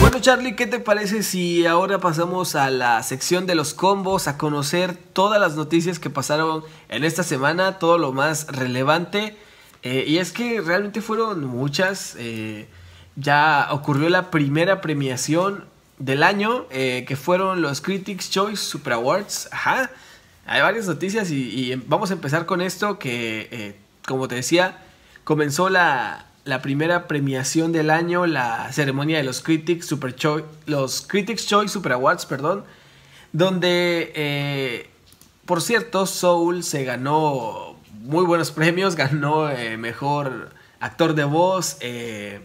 [0.01, 4.39] Bueno, Charlie, ¿qué te parece si ahora pasamos a la sección de los combos, a
[4.39, 9.37] conocer todas las noticias que pasaron en esta semana, todo lo más relevante?
[9.83, 12.17] Eh, y es que realmente fueron muchas.
[12.19, 12.69] eh,
[13.17, 15.67] ya ocurrió la primera premiación
[15.99, 19.51] del año, eh, que fueron los Critics Choice Super Awards.
[19.53, 19.91] Ajá.
[20.47, 21.37] Hay varias noticias y,
[21.73, 24.79] y vamos a empezar con esto que, eh, como te decía,
[25.25, 31.03] comenzó la, la primera premiación del año, la ceremonia de los Critics Super Choi- los
[31.03, 32.65] Critics Choice Super Awards, perdón,
[33.33, 34.91] donde, eh,
[35.47, 42.41] por cierto, Soul se ganó muy buenos premios, ganó eh, mejor actor de voz, eh,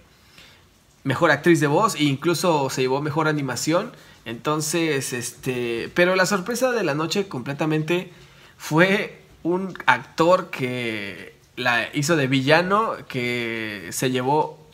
[1.03, 3.91] mejor actriz de voz e incluso se llevó mejor animación.
[4.25, 8.11] Entonces, este, pero la sorpresa de la noche completamente
[8.57, 14.67] fue un actor que la hizo de villano, que se llevó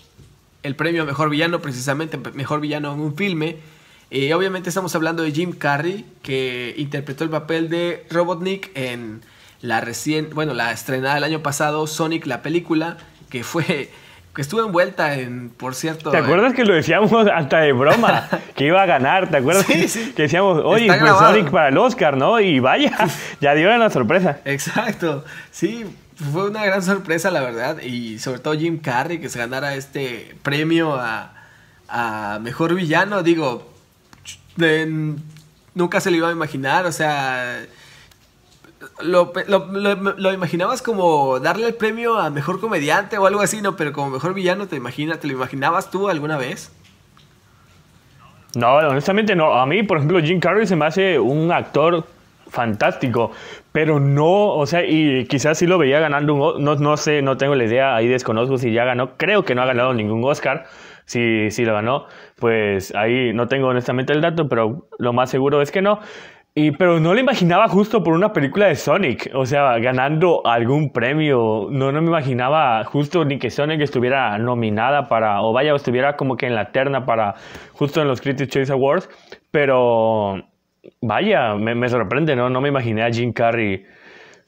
[0.63, 3.57] el premio a mejor villano, precisamente mejor villano en un filme.
[4.10, 9.21] Y obviamente estamos hablando de Jim Carrey, que interpretó el papel de Robotnik en
[9.62, 12.97] la recién, bueno, la estrenada el año pasado, Sonic, la película,
[13.29, 13.91] que fue
[14.38, 16.12] que estuvo envuelta en, por cierto.
[16.12, 18.30] ¿Te acuerdas que lo decíamos hasta de broma?
[18.56, 19.65] que iba a ganar, ¿te acuerdas?
[19.65, 20.13] Sí, sí.
[20.15, 22.39] Que decíamos, oye, pues Sonic para el Oscar, ¿no?
[22.39, 22.95] Y vaya,
[23.41, 24.38] ya dio la sorpresa.
[24.45, 25.88] Exacto, sí,
[26.32, 27.80] fue una gran sorpresa, la verdad.
[27.82, 31.34] Y sobre todo Jim Carrey, que se ganara este premio a,
[31.89, 33.73] a mejor villano, digo,
[35.73, 37.65] nunca se lo iba a imaginar, o sea
[39.02, 39.34] lo,
[40.18, 43.76] lo, imaginabas como darle el premio a mejor comediante o algo así, ¿no?
[43.76, 46.72] Pero como mejor villano, ¿te, imagina, ¿te lo imaginabas tú alguna vez?
[48.56, 49.54] No, honestamente no.
[49.54, 52.06] A mí, por ejemplo, Jim Carrey se me hace un actor
[52.50, 53.32] fantástico,
[53.72, 57.38] pero no, o sea, y quizás sí lo veía ganando un, no, no sé, no
[57.38, 60.66] tengo la idea, ahí desconozco si ya ganó, creo que no ha ganado ningún Oscar,
[61.06, 65.62] si, si lo ganó, pues ahí no tengo honestamente el dato, pero lo más seguro
[65.62, 66.00] es que no.
[66.60, 70.91] Y, pero no lo imaginaba justo por una película de Sonic, o sea, ganando algún
[70.91, 71.67] premio.
[71.70, 76.36] No, no me imaginaba justo ni que Sonic estuviera nominada para, o vaya, estuviera como
[76.36, 77.36] que en la terna para,
[77.74, 79.08] justo en los Critics' Choice Awards.
[79.52, 80.41] Pero,
[81.00, 82.50] vaya, me, me sorprende, ¿no?
[82.50, 83.86] No me imaginé a Jim Carrey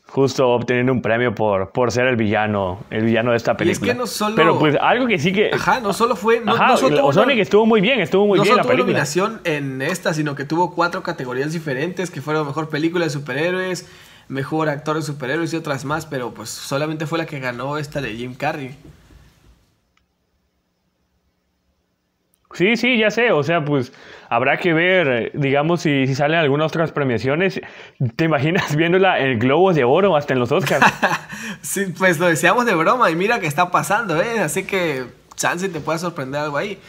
[0.09, 3.87] justo obteniendo un premio por, por ser el villano, el villano de esta película.
[3.87, 4.35] Y es que no solo...
[4.35, 5.51] Pero pues algo que sí que...
[5.53, 6.41] Ajá, no solo fue...
[6.41, 8.93] No, Ajá, no Sonic estuvo muy bien, estuvo muy bien la tuvo película.
[8.93, 13.87] nominación en esta, sino que tuvo cuatro categorías diferentes, que fueron mejor película de superhéroes,
[14.27, 18.01] mejor actor de superhéroes y otras más, pero pues solamente fue la que ganó esta
[18.01, 18.75] de Jim Carrey.
[22.53, 23.93] Sí, sí, ya sé, o sea, pues
[24.29, 27.59] habrá que ver, digamos, si, si salen algunas otras premiaciones.
[28.15, 30.85] ¿Te imaginas viéndola en el Globo de Oro hasta en los Oscars?
[31.61, 34.39] sí, pues lo decíamos de broma y mira que está pasando, ¿eh?
[34.39, 36.79] Así que chance te pueda sorprender algo ahí.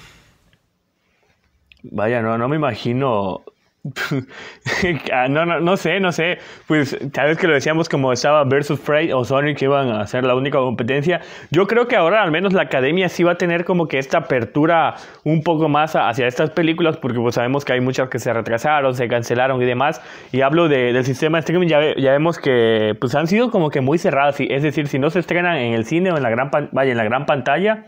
[1.82, 3.42] Vaya, no, no me imagino
[5.30, 6.38] no, no, no sé, no sé.
[6.66, 10.06] Pues tal vez que lo decíamos como estaba versus Prey o Sonic que iban a
[10.06, 11.20] ser la única competencia.
[11.50, 14.18] Yo creo que ahora al menos la academia sí va a tener como que esta
[14.18, 18.32] apertura un poco más hacia estas películas porque pues sabemos que hay muchas que se
[18.32, 20.02] retrasaron, se cancelaron y demás.
[20.30, 23.80] Y hablo del sistema de streaming, ya, ya, vemos que pues han sido como que
[23.80, 24.36] muy cerradas.
[24.40, 26.98] Es decir, si no se estrenan en el cine o en la gran, vaya, en
[26.98, 27.84] la gran pantalla,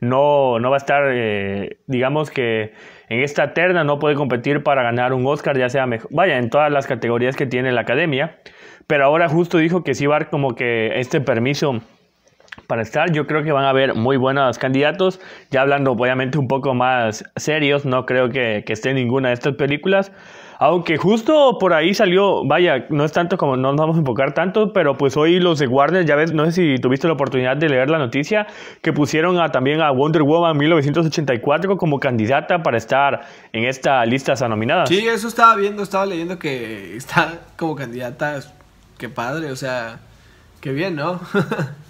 [0.00, 2.72] no, no va a estar, eh, digamos que
[3.08, 6.50] en esta terna no puede competir para ganar un Oscar, ya sea mejor, vaya, en
[6.50, 8.38] todas las categorías que tiene la academia,
[8.86, 11.80] pero ahora justo dijo que sí va a como que este permiso
[12.66, 13.12] para estar.
[13.12, 15.20] Yo creo que van a haber muy buenos candidatos.
[15.50, 19.54] Ya hablando obviamente un poco más serios, no creo que, que esté ninguna de estas
[19.54, 20.12] películas.
[20.58, 24.32] Aunque justo por ahí salió, vaya, no es tanto como no nos vamos a enfocar
[24.32, 27.56] tanto, pero pues hoy los de Warner, ya ves, no sé si tuviste la oportunidad
[27.56, 28.46] de leer la noticia,
[28.82, 34.88] que pusieron también a Wonder Woman 1984 como candidata para estar en esta lista nominadas.
[34.88, 38.40] Sí, eso estaba viendo, estaba leyendo que está como candidata.
[38.98, 40.00] Qué padre, o sea,
[40.60, 41.20] qué bien, ¿no?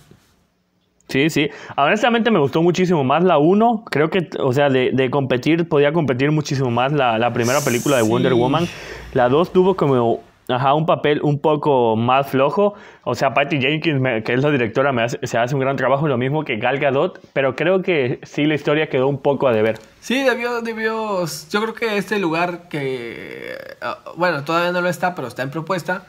[1.09, 1.49] Sí, sí.
[1.77, 3.85] Honestamente me gustó muchísimo más la 1.
[3.90, 7.97] Creo que, o sea, de, de competir, podía competir muchísimo más la, la primera película
[7.97, 8.66] de Wonder Woman.
[9.14, 12.75] La 2 tuvo como ajá, un papel un poco más flojo.
[13.05, 16.07] O sea, Patty Jenkins, que es la directora, me hace, se hace un gran trabajo,
[16.09, 19.53] lo mismo que Gal Gadot, pero creo que sí la historia quedó un poco a
[19.53, 19.79] deber.
[20.01, 25.14] Sí, debió, debió, yo creo que este lugar que, ah, bueno, todavía no lo está,
[25.14, 26.07] pero está en propuesta,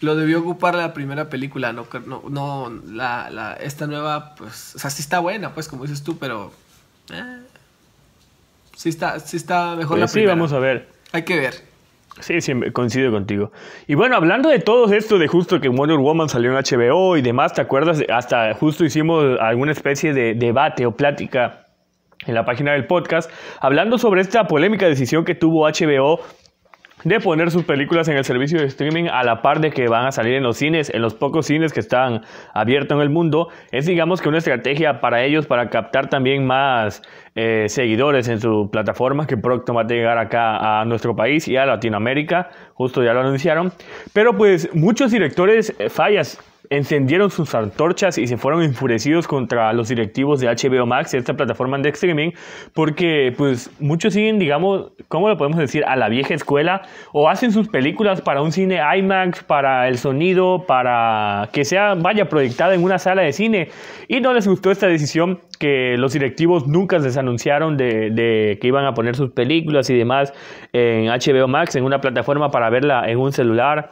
[0.00, 4.78] lo debió ocupar la primera película, no, no, no la, la, esta nueva, pues, o
[4.78, 6.52] sea, sí está buena, pues, como dices tú, pero
[7.12, 7.38] eh,
[8.76, 10.88] sí, está, sí está mejor la pues sí, vamos a ver.
[11.12, 11.54] Hay que ver.
[12.20, 13.50] Sí, sí, coincido contigo.
[13.88, 17.22] Y bueno, hablando de todo esto, de justo que Wonder Woman salió en HBO y
[17.22, 18.00] demás, ¿te acuerdas?
[18.08, 21.66] Hasta justo hicimos alguna especie de debate o plática
[22.26, 23.30] en la página del podcast,
[23.60, 26.20] hablando sobre esta polémica decisión que tuvo HBO
[27.04, 30.06] de poner sus películas en el servicio de streaming a la par de que van
[30.06, 32.22] a salir en los cines, en los pocos cines que están
[32.54, 37.02] abiertos en el mundo, es digamos que una estrategia para ellos para captar también más
[37.34, 41.56] eh, seguidores en su plataforma que pronto va a llegar acá a nuestro país y
[41.56, 43.72] a Latinoamérica, justo ya lo anunciaron,
[44.12, 46.38] pero pues muchos directores eh, fallas
[46.70, 51.78] encendieron sus antorchas y se fueron enfurecidos contra los directivos de HBO Max, esta plataforma
[51.78, 52.30] de streaming,
[52.72, 55.84] porque pues muchos siguen, digamos, ¿cómo lo podemos decir?
[55.86, 60.64] A la vieja escuela o hacen sus películas para un cine IMAX, para el sonido,
[60.66, 63.68] para que sea, vaya, proyectada en una sala de cine.
[64.08, 68.68] Y no les gustó esta decisión que los directivos nunca les anunciaron de, de que
[68.68, 70.32] iban a poner sus películas y demás
[70.72, 73.90] en HBO Max, en una plataforma para verla en un celular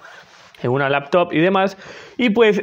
[0.63, 1.77] en una laptop y demás.
[2.17, 2.63] Y pues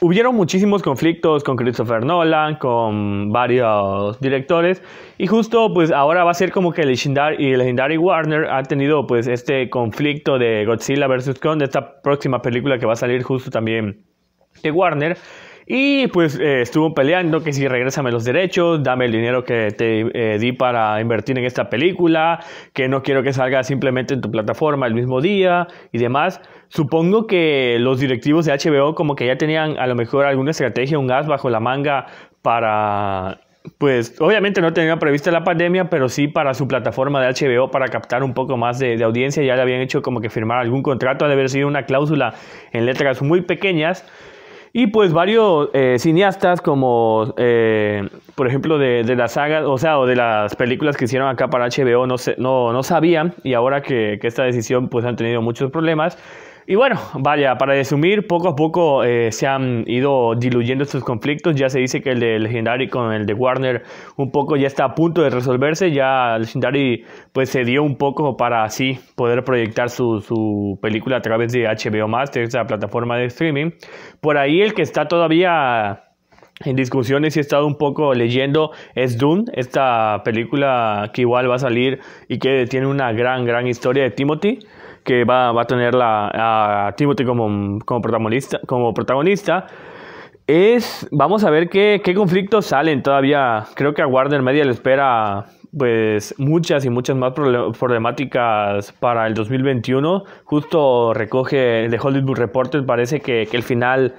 [0.00, 4.82] hubieron muchísimos conflictos con Christopher Nolan, con varios directores.
[5.18, 9.26] Y justo pues ahora va a ser como que Legendary, Legendary Warner ha tenido pues
[9.26, 11.38] este conflicto de Godzilla vs.
[11.40, 14.04] Kong, de esta próxima película que va a salir justo también
[14.62, 15.16] de Warner.
[15.70, 20.00] Y pues eh, estuvo peleando que si regrésame los derechos, dame el dinero que te
[20.14, 22.40] eh, di para invertir en esta película,
[22.72, 26.40] que no quiero que salga simplemente en tu plataforma el mismo día y demás.
[26.68, 30.98] Supongo que los directivos de HBO como que ya tenían a lo mejor alguna estrategia,
[30.98, 32.06] un gas bajo la manga
[32.40, 33.40] para
[33.76, 37.88] pues obviamente no tenía prevista la pandemia, pero sí para su plataforma de HBO para
[37.88, 39.42] captar un poco más de, de, audiencia.
[39.42, 42.32] Ya le habían hecho como que firmar algún contrato, ha de haber sido una cláusula
[42.72, 44.06] en letras muy pequeñas.
[44.72, 49.98] Y pues varios eh, cineastas como, eh, por ejemplo, de, de la saga, o sea,
[49.98, 53.54] o de las películas que hicieron acá para HBO, no, se, no, no sabían y
[53.54, 56.18] ahora que, que esta decisión pues han tenido muchos problemas.
[56.70, 61.54] Y bueno, vaya, para resumir, poco a poco eh, se han ido diluyendo estos conflictos.
[61.54, 63.84] Ya se dice que el de Legendary con el de Warner
[64.18, 65.92] un poco ya está a punto de resolverse.
[65.92, 71.54] Ya Legendary pues se dio un poco para así poder proyectar su, película a través
[71.54, 73.70] de HBO Max, esa plataforma de streaming.
[74.20, 76.04] Por ahí el que está todavía
[76.66, 81.54] en discusiones y he estado un poco leyendo es Dune, esta película que igual va
[81.54, 84.58] a salir y que tiene una gran, gran historia de Timothy
[85.08, 89.66] que va, va a tener la, a Timothy como, como, protagonista, como protagonista.
[90.46, 93.64] Es, vamos a ver qué, qué conflictos salen todavía.
[93.74, 99.32] Creo que a Warner Media le espera pues muchas y muchas más problemáticas para el
[99.32, 100.24] 2021.
[100.44, 104.14] Justo recoge de Hollywood Reporter, parece que, que el final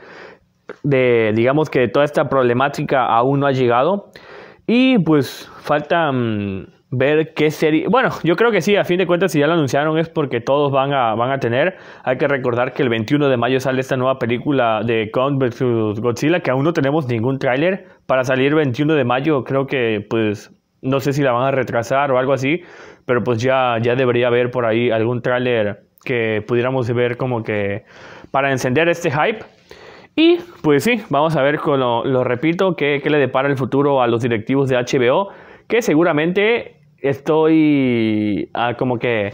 [0.81, 4.09] de, digamos que toda esta problemática aún no ha llegado.
[4.65, 7.87] Y pues faltan ver qué serie.
[7.87, 10.41] Bueno, yo creo que sí, a fin de cuentas, si ya lo anunciaron es porque
[10.41, 11.77] todos van a, van a tener.
[12.03, 15.99] Hay que recordar que el 21 de mayo sale esta nueva película de Kong vs
[15.99, 17.87] Godzilla, que aún no tenemos ningún tráiler.
[18.05, 21.51] Para salir el 21 de mayo, creo que, pues, no sé si la van a
[21.51, 22.61] retrasar o algo así,
[23.05, 27.83] pero pues ya, ya debería haber por ahí algún tráiler que pudiéramos ver como que
[28.31, 29.43] para encender este hype.
[30.15, 33.57] Y pues sí, vamos a ver, con lo, lo repito, qué, qué le depara el
[33.57, 35.29] futuro a los directivos de HBO,
[35.67, 39.33] que seguramente estoy ah, como que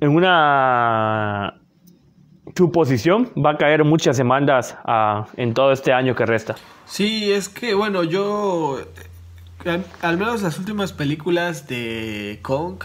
[0.00, 1.60] en una
[2.56, 6.56] suposición va a caer muchas demandas ah, en todo este año que resta.
[6.86, 8.78] Sí, es que bueno, yo
[9.64, 12.82] al, al menos las últimas películas de Kong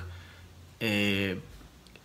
[0.80, 1.40] eh,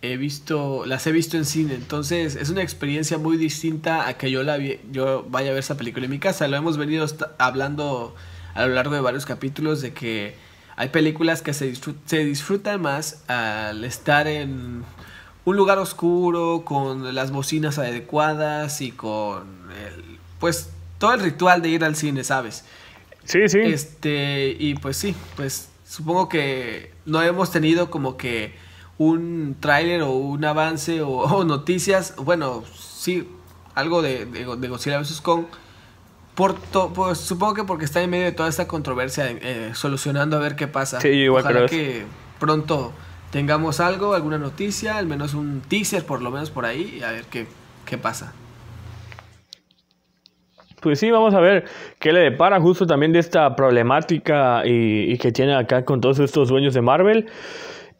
[0.01, 4.31] he visto, las he visto en cine, entonces es una experiencia muy distinta a que
[4.31, 4.57] yo la
[4.91, 6.47] yo vaya a ver esa película en mi casa.
[6.47, 7.05] Lo hemos venido
[7.37, 8.15] hablando
[8.53, 10.35] a lo largo de varios capítulos de que
[10.79, 11.73] hay películas que se,
[12.05, 14.85] se disfrutan más al estar en
[15.43, 21.67] un lugar oscuro, con las bocinas adecuadas y con el, pues todo el ritual de
[21.67, 22.63] ir al cine, ¿sabes?
[23.25, 23.59] Sí, sí.
[23.59, 28.53] Este, y pues sí, pues supongo que no hemos tenido como que
[28.97, 33.27] un tráiler o un avance o, o, noticias, bueno, sí,
[33.75, 35.19] algo de, de, de Godzilla vs.
[35.19, 35.43] Kong
[36.39, 36.55] por
[36.93, 40.55] pues, supongo que porque está en medio de toda esta controversia, eh, solucionando a ver
[40.55, 41.01] qué pasa.
[41.01, 42.05] Sí, igual Ojalá que
[42.39, 42.93] pronto
[43.29, 47.11] tengamos algo, alguna noticia, al menos un teaser por lo menos por ahí, y a
[47.11, 47.45] ver qué,
[47.85, 48.31] qué pasa.
[50.79, 51.65] Pues sí, vamos a ver
[51.99, 56.19] qué le depara justo también de esta problemática y, y que tiene acá con todos
[56.19, 57.27] estos dueños de Marvel.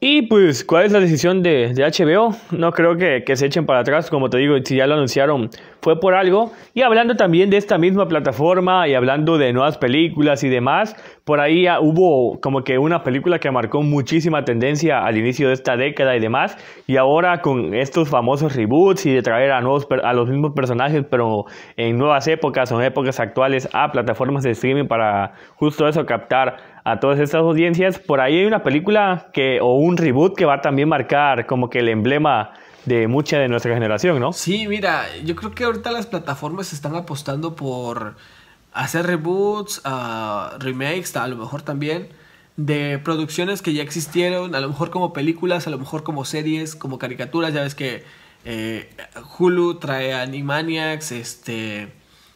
[0.02, 2.34] Y pues, ¿cuál es la decisión de, de HBO?
[2.52, 5.50] No creo que, que, se echen para atrás, como te digo, si ya lo anunciaron,
[5.82, 6.54] fue por algo.
[6.74, 11.42] Y hablando también de esta misma plataforma y hablando de nuevas películas y demás, por
[11.42, 16.16] ahí hubo como que una película que marcó muchísima tendencia al inicio de esta década
[16.16, 16.58] y demás.
[16.88, 21.04] Y ahora con estos famosos reboots y de traer a, nuevos, a los mismos personajes,
[21.10, 21.44] pero
[21.76, 26.79] en nuevas épocas o en épocas actuales a plataformas de streaming para justo eso captar
[26.92, 28.00] a todas estas audiencias.
[28.00, 31.70] Por ahí hay una película que, o un reboot que va a también marcar como
[31.70, 32.54] que el emblema
[32.86, 34.34] de mucha de nuestra generación, ¿no?
[34.34, 38.16] Sí, mira, yo creo que ahorita las plataformas están apostando por
[38.74, 42.10] hacer reboots, uh, remakes, a lo mejor también,
[42.58, 46.76] de producciones que ya existieron, a lo mejor como películas, a lo mejor como series,
[46.76, 48.04] como caricaturas, ya ves que
[48.46, 48.90] eh,
[49.38, 51.90] Hulu trae Animaniacs, este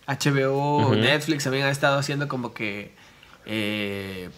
[0.08, 2.94] HBO, Netflix también ha estado haciendo como que...
[3.46, 4.30] Eh,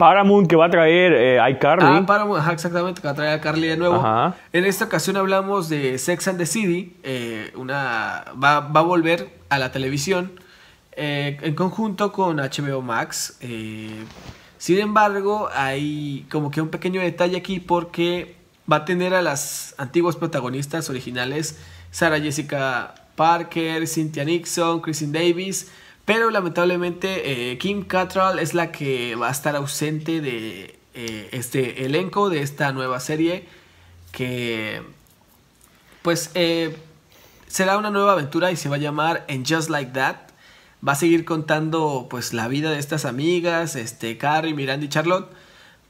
[0.00, 1.84] Paramount que va a traer eh, iCarly.
[1.86, 4.02] Ah, Paramount, exactamente, que va a traer a Carly de nuevo.
[4.50, 9.58] En esta ocasión hablamos de Sex and the City, eh, una, va, a volver a
[9.58, 10.32] la televisión
[10.92, 13.38] eh, en conjunto con HBO Max.
[13.40, 18.36] sin embargo, hay como que un pequeño detalle aquí porque
[18.72, 25.70] va a tener a las antiguas protagonistas originales, Sarah Jessica Parker, Cynthia Nixon, Kristen Davis,
[26.12, 31.84] pero lamentablemente eh, Kim Cattrall es la que va a estar ausente de eh, este
[31.84, 33.46] elenco, de esta nueva serie,
[34.10, 34.82] que
[36.02, 36.76] pues eh,
[37.46, 40.16] será una nueva aventura y se va a llamar And Just Like That.
[40.84, 45.30] Va a seguir contando pues la vida de estas amigas, este, Carrie, Miranda y Charlotte.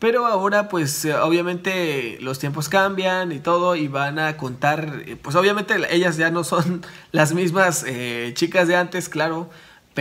[0.01, 5.77] Pero ahora pues obviamente los tiempos cambian y todo y van a contar, pues obviamente
[5.89, 7.87] ellas ya no son las mismas
[8.35, 9.49] chicas de antes, claro,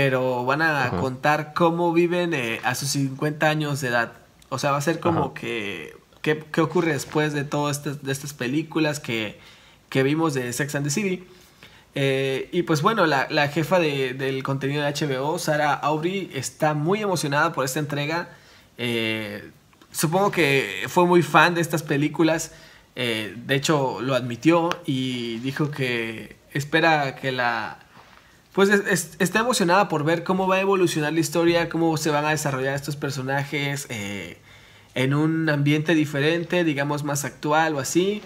[0.01, 4.13] pero van a contar cómo viven eh, a sus 50 años de edad.
[4.47, 8.33] O sea, va a ser como que qué, ocurre después de todas estas, de estas
[8.33, 9.37] películas que,
[9.93, 11.25] vimos de Sex and the City.
[11.95, 17.51] Eh, y pues bueno, la, jefa del contenido de HBO, Sara Aubrey, está muy emocionada
[17.51, 18.29] por esta entrega.
[18.77, 19.51] Eh,
[19.91, 22.53] supongo que fue muy fan de estas películas.
[22.95, 27.79] de hecho, lo admitió y dijo que espera que la
[28.59, 32.31] pues está emocionada por ver cómo va a evolucionar la historia, cómo se van a
[32.31, 34.37] desarrollar estos personajes eh,
[34.95, 38.21] en un ambiente diferente, digamos más actual o así.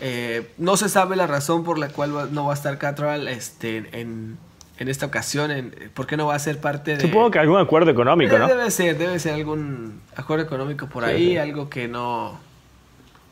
[0.00, 3.78] Eh, no se sabe la razón por la cual no va a estar Catral este,
[3.90, 4.38] en,
[4.78, 7.00] en, esta ocasión, en, por qué no va a ser parte de...
[7.00, 8.46] Supongo que algún acuerdo económico, ¿no?
[8.46, 12.38] Debe ser, debe ser algún acuerdo económico por ahí, algo que no,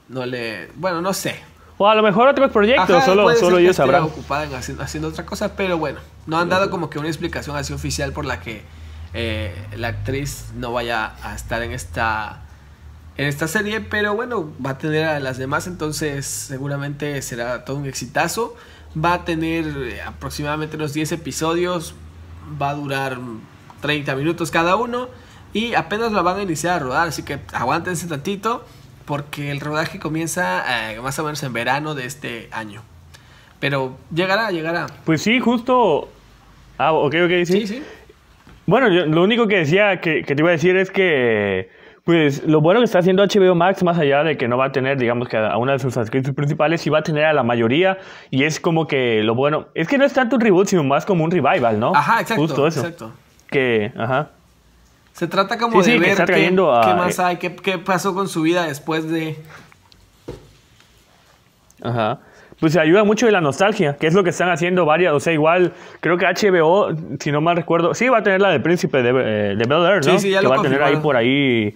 [0.08, 0.66] no le...
[0.74, 1.36] Bueno, no sé,
[1.82, 4.02] o a lo mejor otros proyectos, solo, solo ellos sabrán.
[4.02, 4.52] ocupada en
[4.82, 8.26] haciendo, otra cosa, pero bueno, no han dado como que una explicación así oficial por
[8.26, 8.64] la que
[9.14, 12.42] eh, la actriz no vaya a estar en esta
[13.16, 17.78] en esta serie, pero bueno, va a tener a las demás, entonces seguramente será todo
[17.78, 18.54] un exitazo.
[18.94, 21.94] Va a tener eh, aproximadamente unos 10 episodios,
[22.60, 23.16] va a durar
[23.80, 25.08] 30 minutos cada uno
[25.54, 28.66] y apenas la van a iniciar a rodar, así que aguántense tantito
[29.10, 32.82] porque el rodaje comienza eh, más o menos en verano de este año.
[33.58, 34.86] Pero llegará, llegará.
[35.04, 36.08] Pues sí, justo.
[36.78, 37.44] Ah, ok, ok, sí.
[37.44, 37.82] Sí, sí.
[38.66, 41.70] Bueno, lo único que decía que, te iba a decir es que.
[42.04, 44.72] Pues lo bueno que está haciendo HBO Max, más allá de que no va a
[44.72, 47.42] tener, digamos que a una de sus actrices principales, sí va a tener a la
[47.42, 47.98] mayoría.
[48.30, 49.66] Y es como que lo bueno.
[49.74, 51.96] Es que no es tanto un reboot, sino más como un revival, ¿no?
[51.96, 52.42] Ajá, exacto.
[52.42, 52.78] Justo eso.
[52.78, 53.12] Exacto.
[53.50, 54.30] Que, ajá.
[55.20, 59.36] Se trata como de ver qué, más hay, qué, pasó con su vida después de...
[61.82, 62.20] Ajá.
[62.58, 65.12] Pues se ayuda mucho de la nostalgia, que es lo que están haciendo varias.
[65.12, 68.48] O sea, igual, creo que HBO, si no mal recuerdo, sí va a tener la
[68.48, 70.12] del Príncipe de, eh, de Bel Air, ¿no?
[70.12, 71.74] Sí, sí, ya que va a tener ahí por ahí,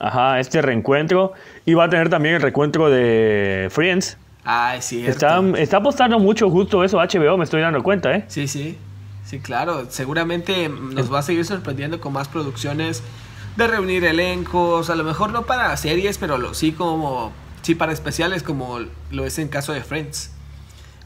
[0.00, 1.34] ajá, este reencuentro.
[1.66, 4.18] Y va a tener también el reencuentro de Friends.
[4.44, 5.06] Ah, sí.
[5.06, 8.24] Está, está apostando mucho justo eso HBO, me estoy dando cuenta, ¿eh?
[8.26, 8.76] Sí, sí.
[9.26, 13.02] Sí, claro, seguramente nos va a seguir sorprendiendo con más producciones
[13.56, 18.44] de reunir elencos, a lo mejor no para series, pero sí como sí para especiales
[18.44, 18.78] como
[19.10, 20.30] lo es en caso de Friends.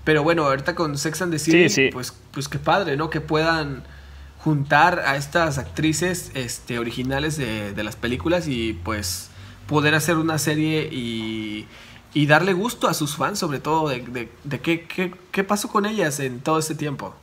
[0.05, 3.09] Pero bueno, ahorita con Sex and the City, pues pues qué padre, ¿no?
[3.09, 3.85] Que puedan
[4.45, 9.31] juntar a estas actrices este originales de, las películas y pues
[9.67, 11.67] poder hacer una serie y,
[12.13, 15.87] y darle gusto a sus fans, sobre todo de, de, qué, qué, qué pasó con
[15.87, 17.15] ellas en todo este tiempo.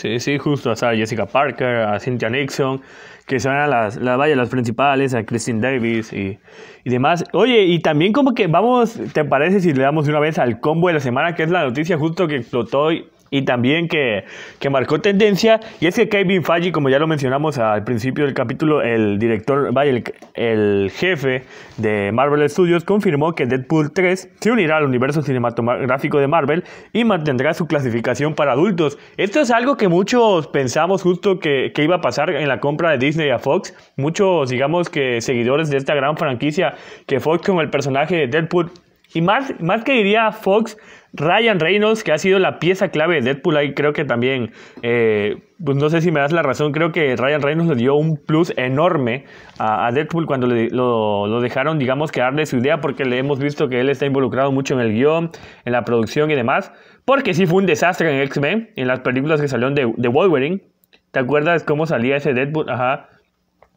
[0.00, 2.80] Sí, sí, justo a Jessica Parker, a Cynthia Nixon,
[3.26, 6.38] que son las, las, vaya, las principales, a Christine Davis y,
[6.84, 7.22] y, demás.
[7.34, 10.88] Oye, y también como que vamos, ¿te parece si le damos una vez al combo
[10.88, 12.88] de la semana, que es la noticia justo que explotó
[13.30, 14.24] y también que,
[14.58, 15.60] que, marcó tendencia.
[15.80, 19.72] Y es que Kevin Feige, como ya lo mencionamos al principio del capítulo, el director,
[19.84, 20.04] el,
[20.34, 21.44] el, jefe
[21.76, 27.04] de Marvel Studios, confirmó que Deadpool 3 se unirá al universo cinematográfico de Marvel y
[27.04, 28.98] mantendrá su clasificación para adultos.
[29.16, 32.90] Esto es algo que muchos pensamos justo que, que iba a pasar en la compra
[32.90, 33.74] de Disney a Fox.
[33.96, 36.74] Muchos, digamos que seguidores de esta gran franquicia
[37.06, 38.70] que Fox con el personaje de Deadpool
[39.12, 40.76] y más, más que diría Fox,
[41.12, 44.52] Ryan Reynolds, que ha sido la pieza clave de Deadpool, ahí creo que también,
[44.82, 47.96] eh, pues no sé si me das la razón, creo que Ryan Reynolds le dio
[47.96, 49.24] un plus enorme
[49.58, 53.80] a, Deadpool cuando lo, dejaron, digamos, que darle su idea, porque le hemos visto que
[53.80, 55.30] él está involucrado mucho en el guion,
[55.64, 56.72] en la producción y demás,
[57.04, 60.62] porque sí fue un desastre en X-Men, en las películas que salieron de, de Wolverine.
[61.10, 62.70] ¿Te acuerdas cómo salía ese Deadpool?
[62.70, 63.08] Ajá,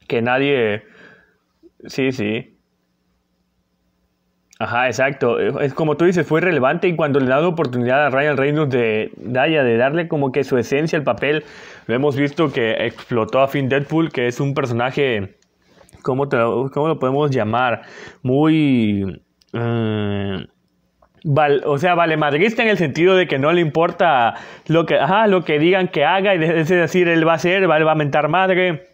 [0.07, 0.83] que nadie...
[1.87, 2.52] Sí, sí.
[4.63, 5.39] Ajá, exacto.
[5.59, 8.71] Es como tú dices, fue relevante y cuando le da la oportunidad a Ryan Reynolds
[8.71, 11.43] de, Daya de darle como que su esencia al papel,
[11.85, 15.35] lo hemos visto que explotó a Finn Deadpool, que es un personaje,
[16.01, 17.81] ¿cómo, cómo lo podemos llamar?
[18.21, 19.21] Muy...
[19.51, 20.47] Eh,
[21.65, 24.35] o sea, vale madrista en el sentido de que no le importa
[24.67, 27.69] lo que, ajá, lo que digan que haga, es decir, él va a ser, él
[27.69, 28.87] va a mentar madre,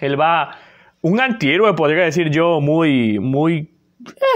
[0.00, 0.56] él va,
[1.00, 3.75] un antihéroe podría decir yo, muy, muy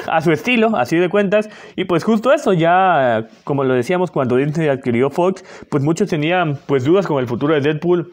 [0.07, 1.49] a su estilo, así de cuentas.
[1.77, 6.59] Y pues justo eso, ya como lo decíamos cuando Disney adquirió Fox, pues muchos tenían
[6.66, 8.12] pues dudas con el futuro de Deadpool.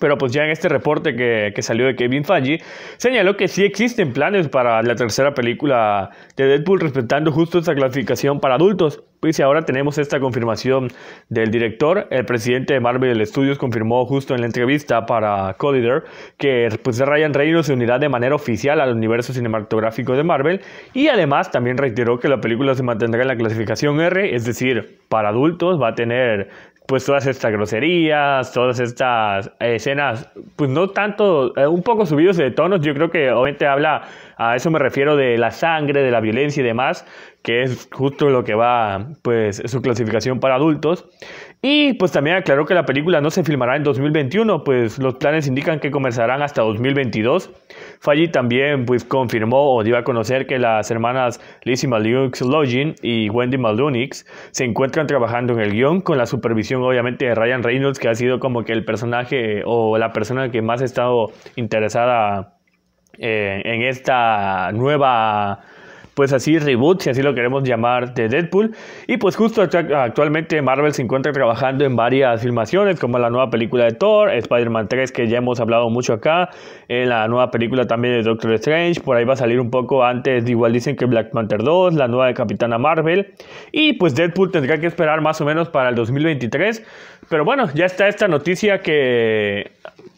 [0.00, 2.58] Pero pues ya en este reporte que, que, salió de Kevin Feige,
[2.96, 8.40] señaló que sí existen planes para la tercera película de Deadpool respetando justo esa clasificación
[8.40, 9.04] para adultos.
[9.20, 10.88] Pues ahora tenemos esta confirmación
[11.28, 12.08] del director.
[12.10, 16.02] El presidente de Marvel Studios confirmó justo en la entrevista para Collider
[16.36, 20.60] que pues Ryan Reynolds se unirá de manera oficial al universo cinematográfico de Marvel
[20.94, 24.98] y además también reiteró que la película se mantendrá en la clasificación R, es decir,
[25.08, 26.50] para adultos va a tener
[26.86, 32.50] pues todas estas groserías, todas estas escenas, pues no tanto, eh, un poco subidos de
[32.50, 34.02] tonos, yo creo que obviamente habla,
[34.36, 37.06] a eso me refiero de la sangre, de la violencia y demás,
[37.42, 41.08] que es justo lo que va, pues, su clasificación para adultos.
[41.62, 45.46] Y pues también aclaró que la película no se filmará en 2021, pues los planes
[45.46, 47.50] indican que comenzarán hasta 2022.
[48.00, 53.30] Falli también pues confirmó o dio a conocer que las hermanas Lizzie Malunix Login y
[53.30, 57.98] Wendy Malunix se encuentran trabajando en el guion con la supervisión obviamente de Ryan Reynolds,
[57.98, 62.55] que ha sido como que el personaje o la persona que más ha estado interesada
[63.18, 65.60] eh, en esta nueva
[66.16, 68.74] pues así reboot, si así lo queremos llamar, de Deadpool.
[69.06, 73.84] Y pues justo actualmente Marvel se encuentra trabajando en varias filmaciones, como la nueva película
[73.84, 76.48] de Thor, Spider-Man 3, que ya hemos hablado mucho acá,
[76.88, 80.02] en la nueva película también de Doctor Strange, por ahí va a salir un poco
[80.02, 83.34] antes, igual dicen que Black Panther 2, la nueva de Capitana Marvel.
[83.70, 86.82] Y pues Deadpool tendrá que esperar más o menos para el 2023.
[87.28, 89.70] Pero bueno, ya está esta noticia que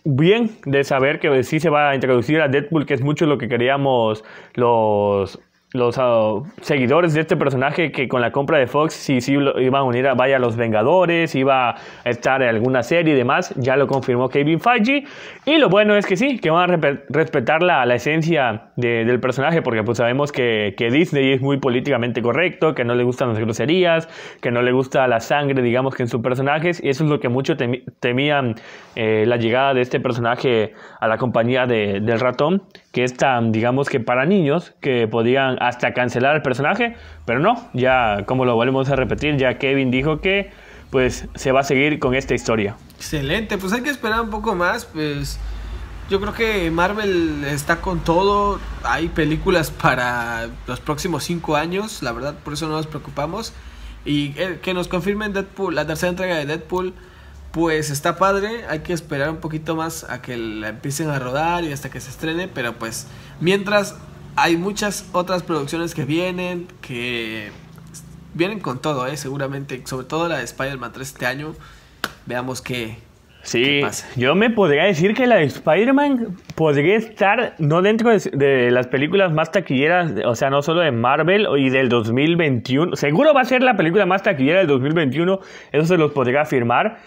[0.05, 3.37] bien de saber que sí se va a introducir a Deadpool, que es mucho lo
[3.37, 4.23] que queríamos
[4.55, 5.41] los
[5.73, 9.81] los ah, seguidores de este personaje que con la compra de Fox sí, sí iban
[9.81, 13.77] a unir a vaya los Vengadores, iba a estar en alguna serie y demás, ya
[13.77, 15.05] lo confirmó Kevin Feige.
[15.45, 16.79] Y lo bueno es que sí, que van a
[17.11, 22.23] respetar la, la esencia del personaje porque pues sabemos que, que, Disney es muy políticamente
[22.23, 24.09] correcto, que no le gustan las groserías,
[24.41, 27.21] que no le gusta la sangre digamos que en sus personajes y eso es lo
[27.21, 27.59] que muchos
[28.01, 28.55] temían
[28.97, 32.63] eh, la llegada de este personaje a la compañía de, del ratón
[32.99, 36.97] que es tan, digamos que para niños, que podían hasta cancelar el personaje,
[37.27, 40.51] pero no, ya como lo volvemos a repetir, ya Kevin dijo que
[40.91, 42.75] pues se va a seguir con esta historia.
[42.97, 45.39] Excelente, pues hay que esperar un poco más, pues
[46.11, 52.11] yo creo que Marvel está con todo, hay películas para los próximos cinco años, la
[52.11, 53.53] verdad por eso no nos preocupamos,
[54.05, 56.95] y eh, que nos confirmen Deadpool, la tercera entrega de Deadpool,
[57.53, 61.65] pues está padre, hay que esperar un poquito más a que la empiecen a rodar
[61.65, 63.07] y hasta que se estrene, pero pues
[63.41, 63.97] mientras
[64.37, 67.51] hay muchas otras producciones que vienen, que
[68.35, 69.17] vienen con todo, ¿eh?
[69.17, 71.55] seguramente, sobre todo la de Spider-Man 3 este año,
[72.27, 72.99] veamos qué,
[73.43, 73.81] Sí,
[74.17, 78.89] yo me podría decir que la de Spider-Man podría estar no dentro de, de, las
[78.89, 82.97] películas más taquilleras, o sea, no solo de Marvel y del 2021.
[82.97, 85.41] Seguro va a ser la película más taquillera del 2021,
[85.73, 86.99] eso se los podría afirmar.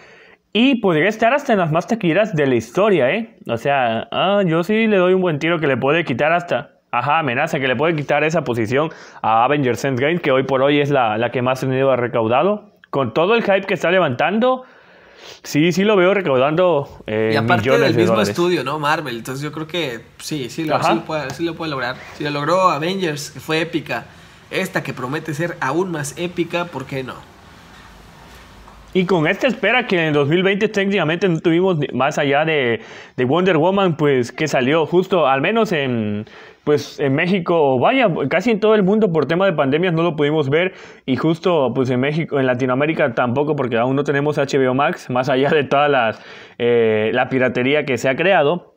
[0.54, 3.38] Y podría estar hasta en las más taquilleras de la historia, ¿eh?
[3.48, 6.72] O sea, ah, yo sí le doy un buen tiro que le puede quitar hasta...
[6.94, 8.90] Ajá, amenaza, que le puede quitar esa posición
[9.22, 12.74] a Avengers Endgame, que hoy por hoy es la, la que más dinero ha recaudado.
[12.90, 14.66] Con todo el hype que está levantando,
[15.42, 18.78] sí, sí lo veo recaudando eh, y aparte del mismo estudio, ¿no?
[18.78, 19.16] Marvel.
[19.16, 21.96] Entonces yo creo que sí, sí lo, sí lo, puede, sí lo puede lograr.
[22.18, 24.08] Si lo logró Avengers, que fue épica.
[24.50, 27.16] Esta que promete ser aún más épica, ¿por qué no?
[28.94, 32.82] Y con esta espera que en el 2020 técnicamente no tuvimos más allá de,
[33.16, 36.26] de, Wonder Woman, pues que salió justo, al menos en,
[36.66, 40.18] pues, en México, vaya, casi en todo el mundo por tema de pandemias no lo
[40.18, 40.74] pudimos ver.
[41.06, 45.30] Y justo pues en México, en Latinoamérica tampoco, porque aún no tenemos HBO Max, más
[45.30, 46.20] allá de toda
[46.58, 48.74] eh, la piratería que se ha creado.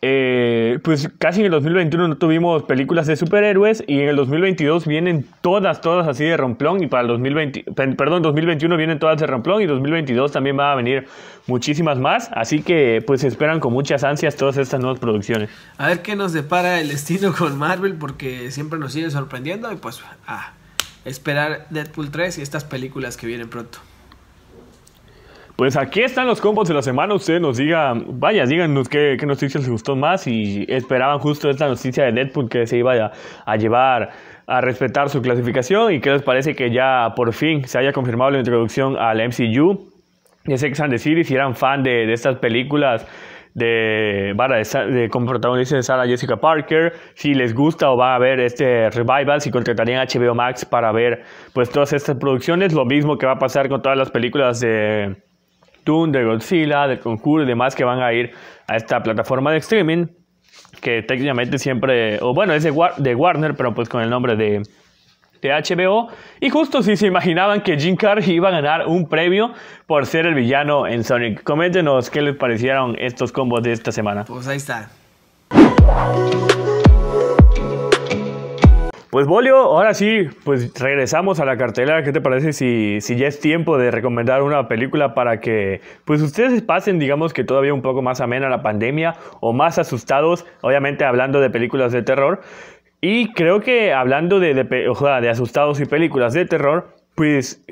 [0.00, 4.86] Eh, pues casi en el 2021 no tuvimos películas de superhéroes y en el 2022
[4.86, 7.64] vienen todas, todas así de romplón y para el 2020,
[7.96, 11.08] perdón, 2021 vienen todas de romplón y 2022 también va a venir
[11.48, 15.50] muchísimas más, así que pues esperan con muchas ansias todas estas nuevas producciones.
[15.78, 19.76] A ver qué nos depara el destino con Marvel porque siempre nos sigue sorprendiendo y
[19.76, 20.52] pues a
[21.04, 23.80] esperar Deadpool 3 y estas películas que vienen pronto.
[25.58, 27.14] Pues aquí están los combos de la semana.
[27.14, 31.66] Ustedes nos digan, vaya, díganos qué, qué noticias les gustó más y esperaban justo esta
[31.66, 33.10] noticia de Deadpool que se iba a,
[33.44, 34.10] a llevar
[34.46, 38.30] a respetar su clasificación y qué les parece que ya por fin se haya confirmado
[38.30, 39.90] la introducción al MCU.
[40.44, 43.04] Ya sé que San decir si eran fan de, de estas películas
[43.54, 48.18] de, de, de, como protagonista de Sarah Jessica Parker, si les gusta o va a
[48.20, 53.18] ver este revival, si contratarían HBO Max para ver pues todas estas producciones, lo mismo
[53.18, 55.27] que va a pasar con todas las películas de
[55.88, 58.30] De Godzilla, de Conjuro y demás que van a ir
[58.66, 60.06] a esta plataforma de streaming,
[60.82, 64.62] que técnicamente siempre, o bueno, es de, de Warner, pero pues con el nombre de,
[65.40, 66.08] de HBO.
[66.40, 69.52] Y justo si se imaginaban que Jim Carrey iba a ganar un premio
[69.86, 71.42] por ser el villano en Sonic.
[71.42, 74.24] Coméntenos qué les parecieron estos combos de esta semana.
[74.26, 74.90] Pues ahí está.
[79.10, 82.02] Pues Bolio, ahora sí, pues regresamos a la cartelera.
[82.02, 86.20] ¿Qué te parece si, si ya es tiempo de recomendar una película para que pues
[86.20, 91.06] ustedes pasen, digamos que todavía un poco más amena la pandemia o más asustados, obviamente
[91.06, 92.42] hablando de películas de terror?
[93.00, 97.64] Y creo que hablando de, de, de asustados y películas de terror, pues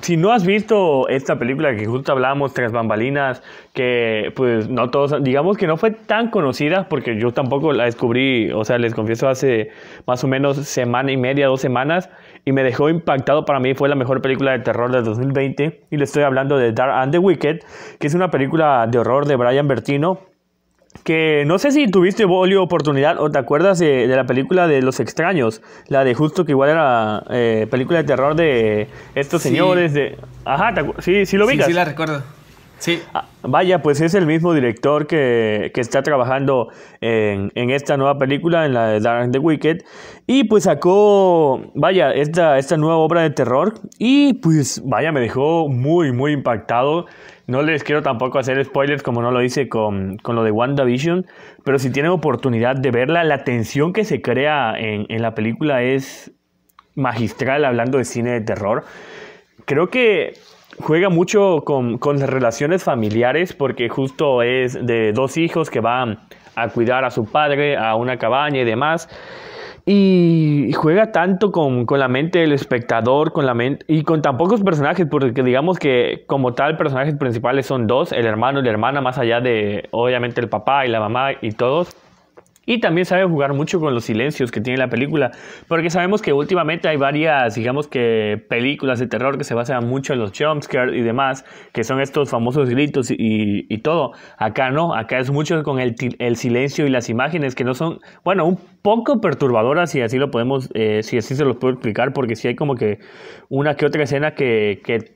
[0.00, 3.42] si no has visto esta película que justo hablábamos, Tras Bambalinas,
[3.72, 8.50] que pues no todos, digamos que no fue tan conocida porque yo tampoco la descubrí,
[8.52, 9.70] o sea, les confieso hace
[10.06, 12.10] más o menos semana y media, dos semanas,
[12.44, 13.44] y me dejó impactado.
[13.44, 16.72] Para mí, fue la mejor película de terror del 2020, y le estoy hablando de
[16.72, 17.60] Dark and the Wicked,
[17.98, 20.27] que es una película de horror de Brian Bertino,
[21.04, 24.82] que no sé si tuviste Bolio oportunidad o te acuerdas de, de, la película de
[24.82, 29.50] Los Extraños, la de justo que igual era eh, película de terror de estos sí.
[29.50, 30.18] señores de...
[30.44, 31.56] Ajá, sí, sí lo vi.
[31.56, 32.22] Sí, sí la recuerdo.
[32.78, 33.02] Sí.
[33.12, 36.68] Ah, vaya, pues es el mismo director que, que está trabajando
[37.00, 39.78] en, en, esta nueva película, en la de Dark the Wicked.
[40.26, 43.74] Y pues sacó, vaya, esta, esta nueva obra de terror.
[43.98, 47.06] Y pues, vaya, me dejó muy, muy impactado.
[47.48, 51.26] No les quiero tampoco hacer spoilers como no lo hice con, con lo de WandaVision.
[51.64, 55.82] Pero si tienen oportunidad de verla, la tensión que se crea en, en la película
[55.82, 56.30] es
[56.94, 58.84] magistral hablando de cine de terror.
[59.64, 60.34] Creo que
[60.78, 66.18] juega mucho con, con, las relaciones familiares porque justo es de dos hijos que van
[66.54, 69.08] a cuidar a su padre a una cabaña y demás.
[69.90, 74.36] Y juega tanto con, con, la mente del espectador con la mente, y con tan
[74.36, 78.70] pocos personajes, porque digamos que como tal personajes principales son dos, el hermano y la
[78.70, 81.96] hermana, más allá de obviamente el papá y la mamá y todos.
[82.68, 85.30] Y también sabe jugar mucho con los silencios que tiene la película,
[85.68, 90.12] porque sabemos que últimamente hay varias, digamos que películas de terror que se basan mucho
[90.12, 93.16] en los jumpscares y demás, que son estos famosos gritos y,
[93.70, 94.12] y, todo.
[94.36, 95.96] Acá no, acá es mucho con el,
[96.36, 100.68] silencio y las imágenes que no son, bueno, un poco perturbadoras, si así lo podemos,
[100.74, 102.98] eh, si así se los puedo explicar, porque si hay como que
[103.48, 105.14] una que otra escena que, que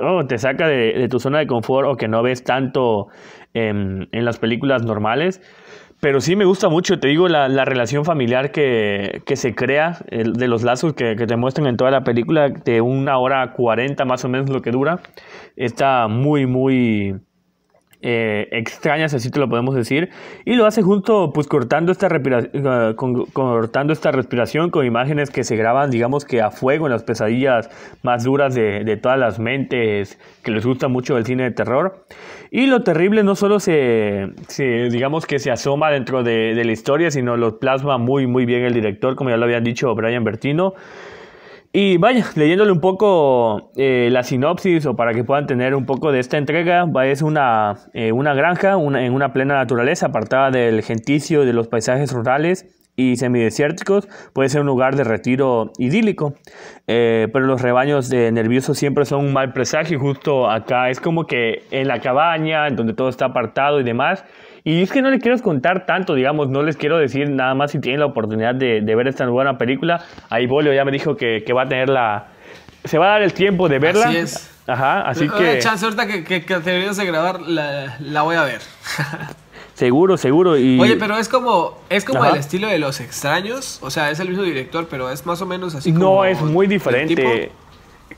[0.00, 3.08] oh, te saca de, de, tu zona de confort o que no ves tanto
[3.54, 5.40] en, en las películas normales.
[6.00, 9.98] Pero sí me gusta mucho, te digo, la, la relación familiar que, que se crea,
[10.08, 13.52] el, de los lazos que, que, te muestran en toda la película, de una hora
[13.52, 15.00] cuarenta más o menos lo que dura.
[15.56, 17.20] Está muy, muy
[18.02, 20.10] eh, extrañas, así te lo podemos decir.
[20.44, 22.08] Y lo hace junto, pues cortando esta,
[22.96, 27.02] con, cortando esta respiración con imágenes que se graban, digamos que a fuego en las
[27.02, 27.68] pesadillas
[28.02, 32.06] más duras de, de todas las mentes que les gusta mucho el cine de terror.
[32.50, 36.72] Y lo terrible no solo se, se digamos que se asoma dentro de, de, la
[36.72, 40.24] historia, sino lo plasma muy, muy bien el director, como ya lo habían dicho Brian
[40.24, 40.74] Bertino.
[41.72, 46.10] Y vaya, leyéndole un poco eh, la sinopsis o para que puedan tener un poco
[46.10, 51.44] de esta entrega, es una, eh, una granja en una plena naturaleza, apartada del genticio,
[51.44, 52.66] de los paisajes rurales
[52.96, 56.34] y semidesérticos, puede ser un lugar de retiro idílico,
[56.88, 60.90] eh, pero los rebaños de nerviosos siempre son un mal presagio, justo acá.
[60.90, 64.24] Es como que en la cabaña, en donde todo está apartado y demás,
[64.64, 67.70] y es que no les quiero contar tanto, digamos, no les quiero decir nada más
[67.70, 71.16] si tienen la oportunidad de, de ver esta buena película, ahí Bolio ya me dijo
[71.16, 72.28] que, que va a tener la...
[72.84, 74.08] Se va a dar el tiempo de verla.
[74.08, 74.50] Así es.
[74.66, 75.58] Ajá, así Pero, que...
[75.58, 78.60] Chance, ahorita que, que, que terminemos de grabar, la, la voy a ver.
[79.80, 80.58] Seguro, seguro.
[80.58, 80.78] Y...
[80.78, 83.78] Oye, pero es como, es como el estilo de los extraños.
[83.80, 85.90] O sea, es el mismo director, pero es más o menos así.
[85.90, 87.50] No, como es muy diferente.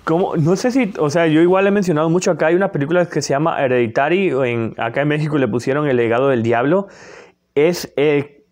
[0.08, 3.22] No sé si, o sea, yo igual he mencionado mucho acá, hay una película que
[3.22, 6.88] se llama Hereditary, en, acá en México le pusieron El legado del diablo.
[7.54, 8.44] Es, eh,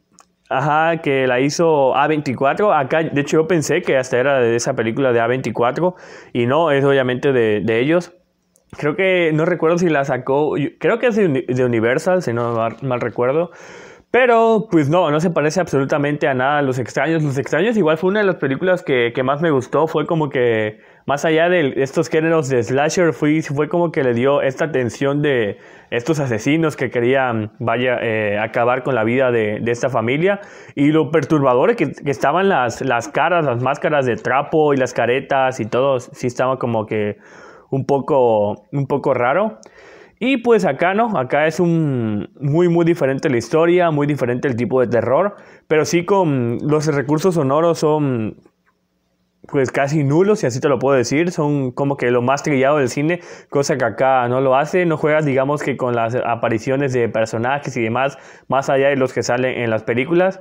[0.48, 2.78] ajá, que la hizo A24.
[2.78, 5.94] Acá, de hecho, yo pensé que hasta era de esa película de A24,
[6.32, 8.12] y no, es obviamente de, de ellos.
[8.76, 12.76] Creo que, no recuerdo si la sacó, creo que es de Universal, si no mal,
[12.82, 13.50] mal recuerdo.
[14.12, 17.22] Pero, pues no, no se parece absolutamente a nada a Los Extraños.
[17.22, 19.86] Los Extraños igual fue una de las películas que, que más me gustó.
[19.86, 20.80] Fue como que
[21.10, 25.22] más allá de estos géneros de slasher, fue, fue como que le dio esta tensión
[25.22, 25.58] de
[25.90, 30.38] estos asesinos que querían vaya, eh, acabar con la vida de, esta familia
[30.76, 34.94] y lo perturbador que, que, estaban las, las caras, las máscaras de trapo y las
[34.94, 37.16] caretas y todo, sí estaba como que
[37.70, 39.58] un poco, un poco raro.
[40.20, 44.54] Y pues acá no, acá es un muy muy diferente la historia, muy diferente el
[44.54, 45.34] tipo de terror,
[45.66, 48.36] pero sí con los recursos sonoros son
[49.50, 52.78] pues casi nulos, si así te lo puedo decir, son como que lo más trillado
[52.78, 56.92] del cine, cosa que acá no lo hace, no juegas digamos que con las apariciones
[56.92, 60.40] de personajes y demás, más allá de los que salen en las películas.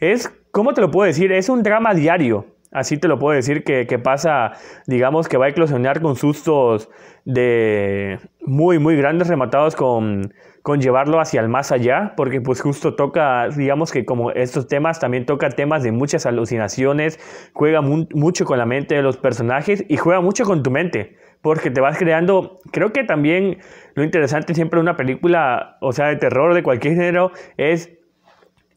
[0.00, 1.32] Es, ¿cómo te lo puedo decir?
[1.32, 4.52] Es un drama diario, así te lo puedo decir, que, que pasa,
[4.86, 6.88] digamos que va a eclosionar con sustos
[7.24, 10.32] de muy, muy grandes rematados con,
[10.62, 15.00] con llevarlo hacia el más allá, porque pues justo toca, digamos que como estos temas,
[15.00, 17.18] también toca temas de muchas alucinaciones,
[17.52, 21.70] juega mucho con la mente de los personajes y juega mucho con tu mente, porque
[21.70, 23.58] te vas creando, creo que también
[23.94, 27.90] lo interesante siempre de una película, o sea, de terror de cualquier género, es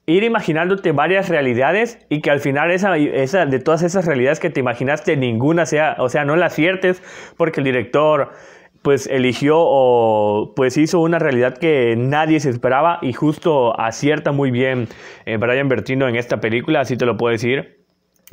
[0.06, 4.50] ir imaginándote varias realidades y que al final esa, esa, de todas esas realidades que
[4.50, 7.02] te imaginaste, ninguna sea, o sea, no la aciertes
[7.38, 8.32] porque el director
[8.82, 14.52] pues eligió o pues hizo una realidad que nadie se esperaba y justo acierta muy
[14.52, 14.88] bien
[15.26, 17.82] eh, Brian Bertino en esta película, así te lo puedo decir.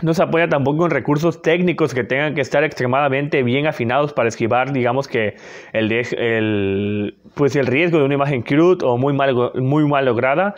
[0.01, 4.29] No se apoya tampoco en recursos técnicos que tengan que estar extremadamente bien afinados para
[4.29, 5.35] esquivar, digamos que
[5.73, 10.55] el, pues el riesgo de una imagen crude o muy mal, muy mal lograda.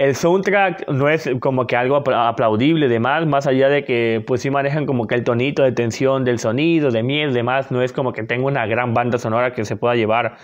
[0.00, 4.48] El soundtrack no es como que algo aplaudible, demás, más allá de que pues sí
[4.48, 8.14] manejan como que el tonito de tensión del sonido, de miel, demás, no es como
[8.14, 10.38] que tenga una gran banda sonora que se pueda llevar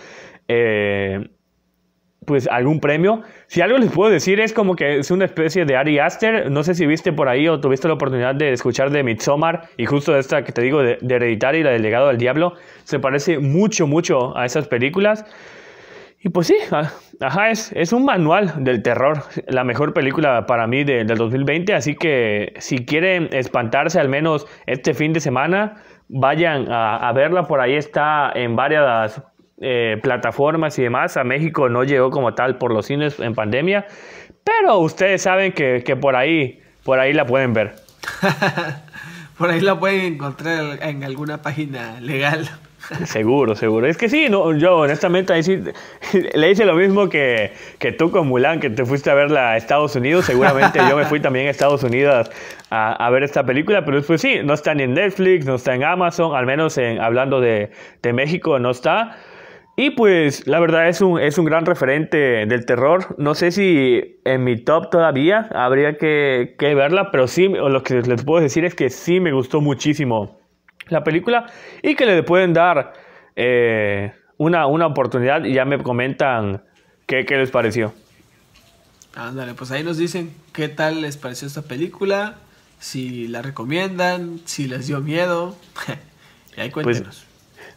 [0.47, 1.31] eh,
[2.27, 3.23] pues algún premio.
[3.47, 6.61] Si algo les puedo decir es como que es una especie de Ari Aster, no
[6.61, 10.15] sé si viste por ahí o tuviste la oportunidad de escuchar de Midsommar y justo
[10.15, 12.53] esta que te digo de, de Hereditary, la del legado del diablo,
[12.83, 15.25] se parece mucho, mucho a esas películas.
[16.19, 16.55] Y pues sí,
[17.21, 21.95] ajá, es, es un manual del terror, la mejor película para mí del 2020, así
[21.95, 25.75] que si quieren espantarse al menos este fin de semana,
[26.07, 29.21] vayan a, verla, por ahí está en varias
[29.61, 33.85] eh, plataformas y demás, a México no llegó como tal por los cines en pandemia,
[34.43, 37.75] pero ustedes saben que, que por ahí, por ahí la pueden ver.
[39.37, 42.49] por ahí la pueden encontrar en alguna página legal.
[43.05, 43.87] Seguro, seguro.
[43.87, 45.41] Es que sí, no, yo honestamente ahí
[46.33, 49.57] le hice lo mismo que, que, tú con Mulan, que te fuiste a verla a
[49.57, 50.25] Estados Unidos.
[50.25, 52.29] Seguramente yo me fui también a Estados Unidos
[52.69, 55.75] a, a, ver esta película, pero después sí, no está ni en Netflix, no está
[55.75, 57.71] en Amazon, al menos en, hablando de,
[58.01, 59.17] de México no está.
[59.75, 62.17] Y pues la verdad es un, es un gran referente
[62.47, 63.15] del terror.
[63.19, 68.01] No sé si en mi top todavía habría que, que verla, pero sí, lo que
[68.01, 70.46] les puedo decir es que sí me gustó muchísimo
[70.89, 71.45] la película
[71.81, 72.93] y que le pueden dar
[73.35, 76.63] eh, una, una, oportunidad y ya me comentan
[77.05, 77.93] qué, qué les pareció.
[79.15, 82.35] Ándale, pues ahí nos dicen qué tal les pareció esta película,
[82.79, 85.55] si la recomiendan, si les dio miedo.
[86.57, 87.25] y ahí pues, cuéntenos.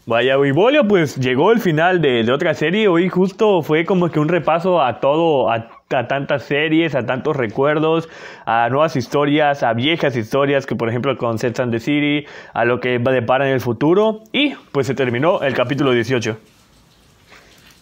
[0.06, 2.88] Vaya, Wibolio, pues llegó el final de, de, otra serie.
[2.88, 7.36] Hoy justo fue como que un repaso a todo, a, a, tantas series, a tantos
[7.36, 8.08] recuerdos,
[8.46, 12.64] a nuevas historias, a viejas historias, que por ejemplo con Sex and the City, a
[12.64, 14.22] lo que va depara en el futuro.
[14.32, 16.38] Y pues se terminó el capítulo 18.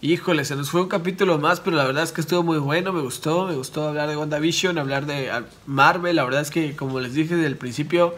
[0.00, 2.92] Híjole, se nos fue un capítulo más, pero la verdad es que estuvo muy bueno,
[2.92, 5.28] me gustó, me gustó hablar de WandaVision, hablar de
[5.66, 8.14] Marvel, la verdad es que como les dije desde el principio,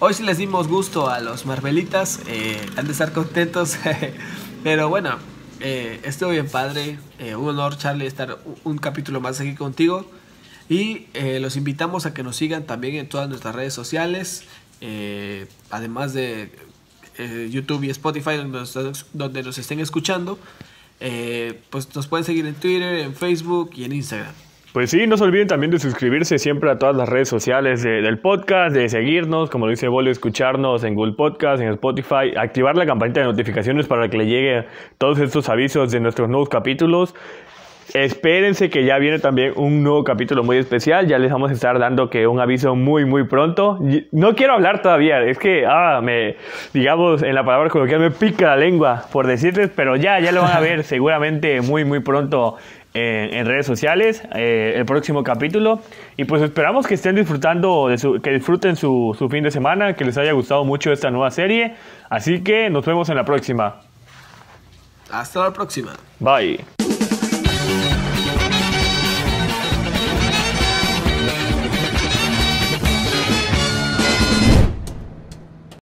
[0.00, 3.78] Hoy sí les dimos gusto a los Marvelitas, eh, han de estar contentos,
[4.64, 5.16] pero bueno,
[5.66, 10.04] eh, estuvo bien padre, eh, un honor Charlie estar un, capítulo más aquí contigo.
[10.68, 14.44] Y eh, los invitamos a que nos sigan también en todas nuestras redes sociales,
[15.70, 16.50] además de
[17.50, 20.38] YouTube y Spotify donde nos, donde nos estén escuchando,
[21.70, 24.43] pues nos pueden seguir en Twitter, en Facebook y en Instagram.
[24.74, 28.18] Pues sí, no se olviden también de suscribirse siempre a todas las redes sociales del
[28.18, 32.84] podcast, de seguirnos, como lo dice Bolio, escucharnos en Google Podcast, en Spotify, activar la
[32.84, 34.64] campanita de notificaciones para que le llegue
[34.98, 37.14] todos estos avisos de nuestros nuevos capítulos.
[37.92, 41.06] Espérense que ya viene también un nuevo capítulo muy especial.
[41.06, 43.78] Ya les vamos a estar dando que un aviso muy, muy pronto.
[44.10, 45.22] No quiero hablar todavía.
[45.22, 46.34] Es que, ah, me,
[46.72, 50.42] digamos, en la palabra coloquial me pica la lengua por decirles, pero ya, ya lo
[50.42, 52.56] van a ver seguramente muy, muy pronto
[52.94, 55.80] en, redes sociales eh, el próximo capítulo.
[56.16, 59.94] Y pues esperamos que estén disfrutando, de su, que disfruten su, su fin de semana,
[59.94, 61.74] que les haya gustado mucho esta nueva serie.
[62.08, 63.80] Así que nos vemos en la próxima.
[65.10, 65.92] Hasta la próxima.
[66.20, 66.64] Bye.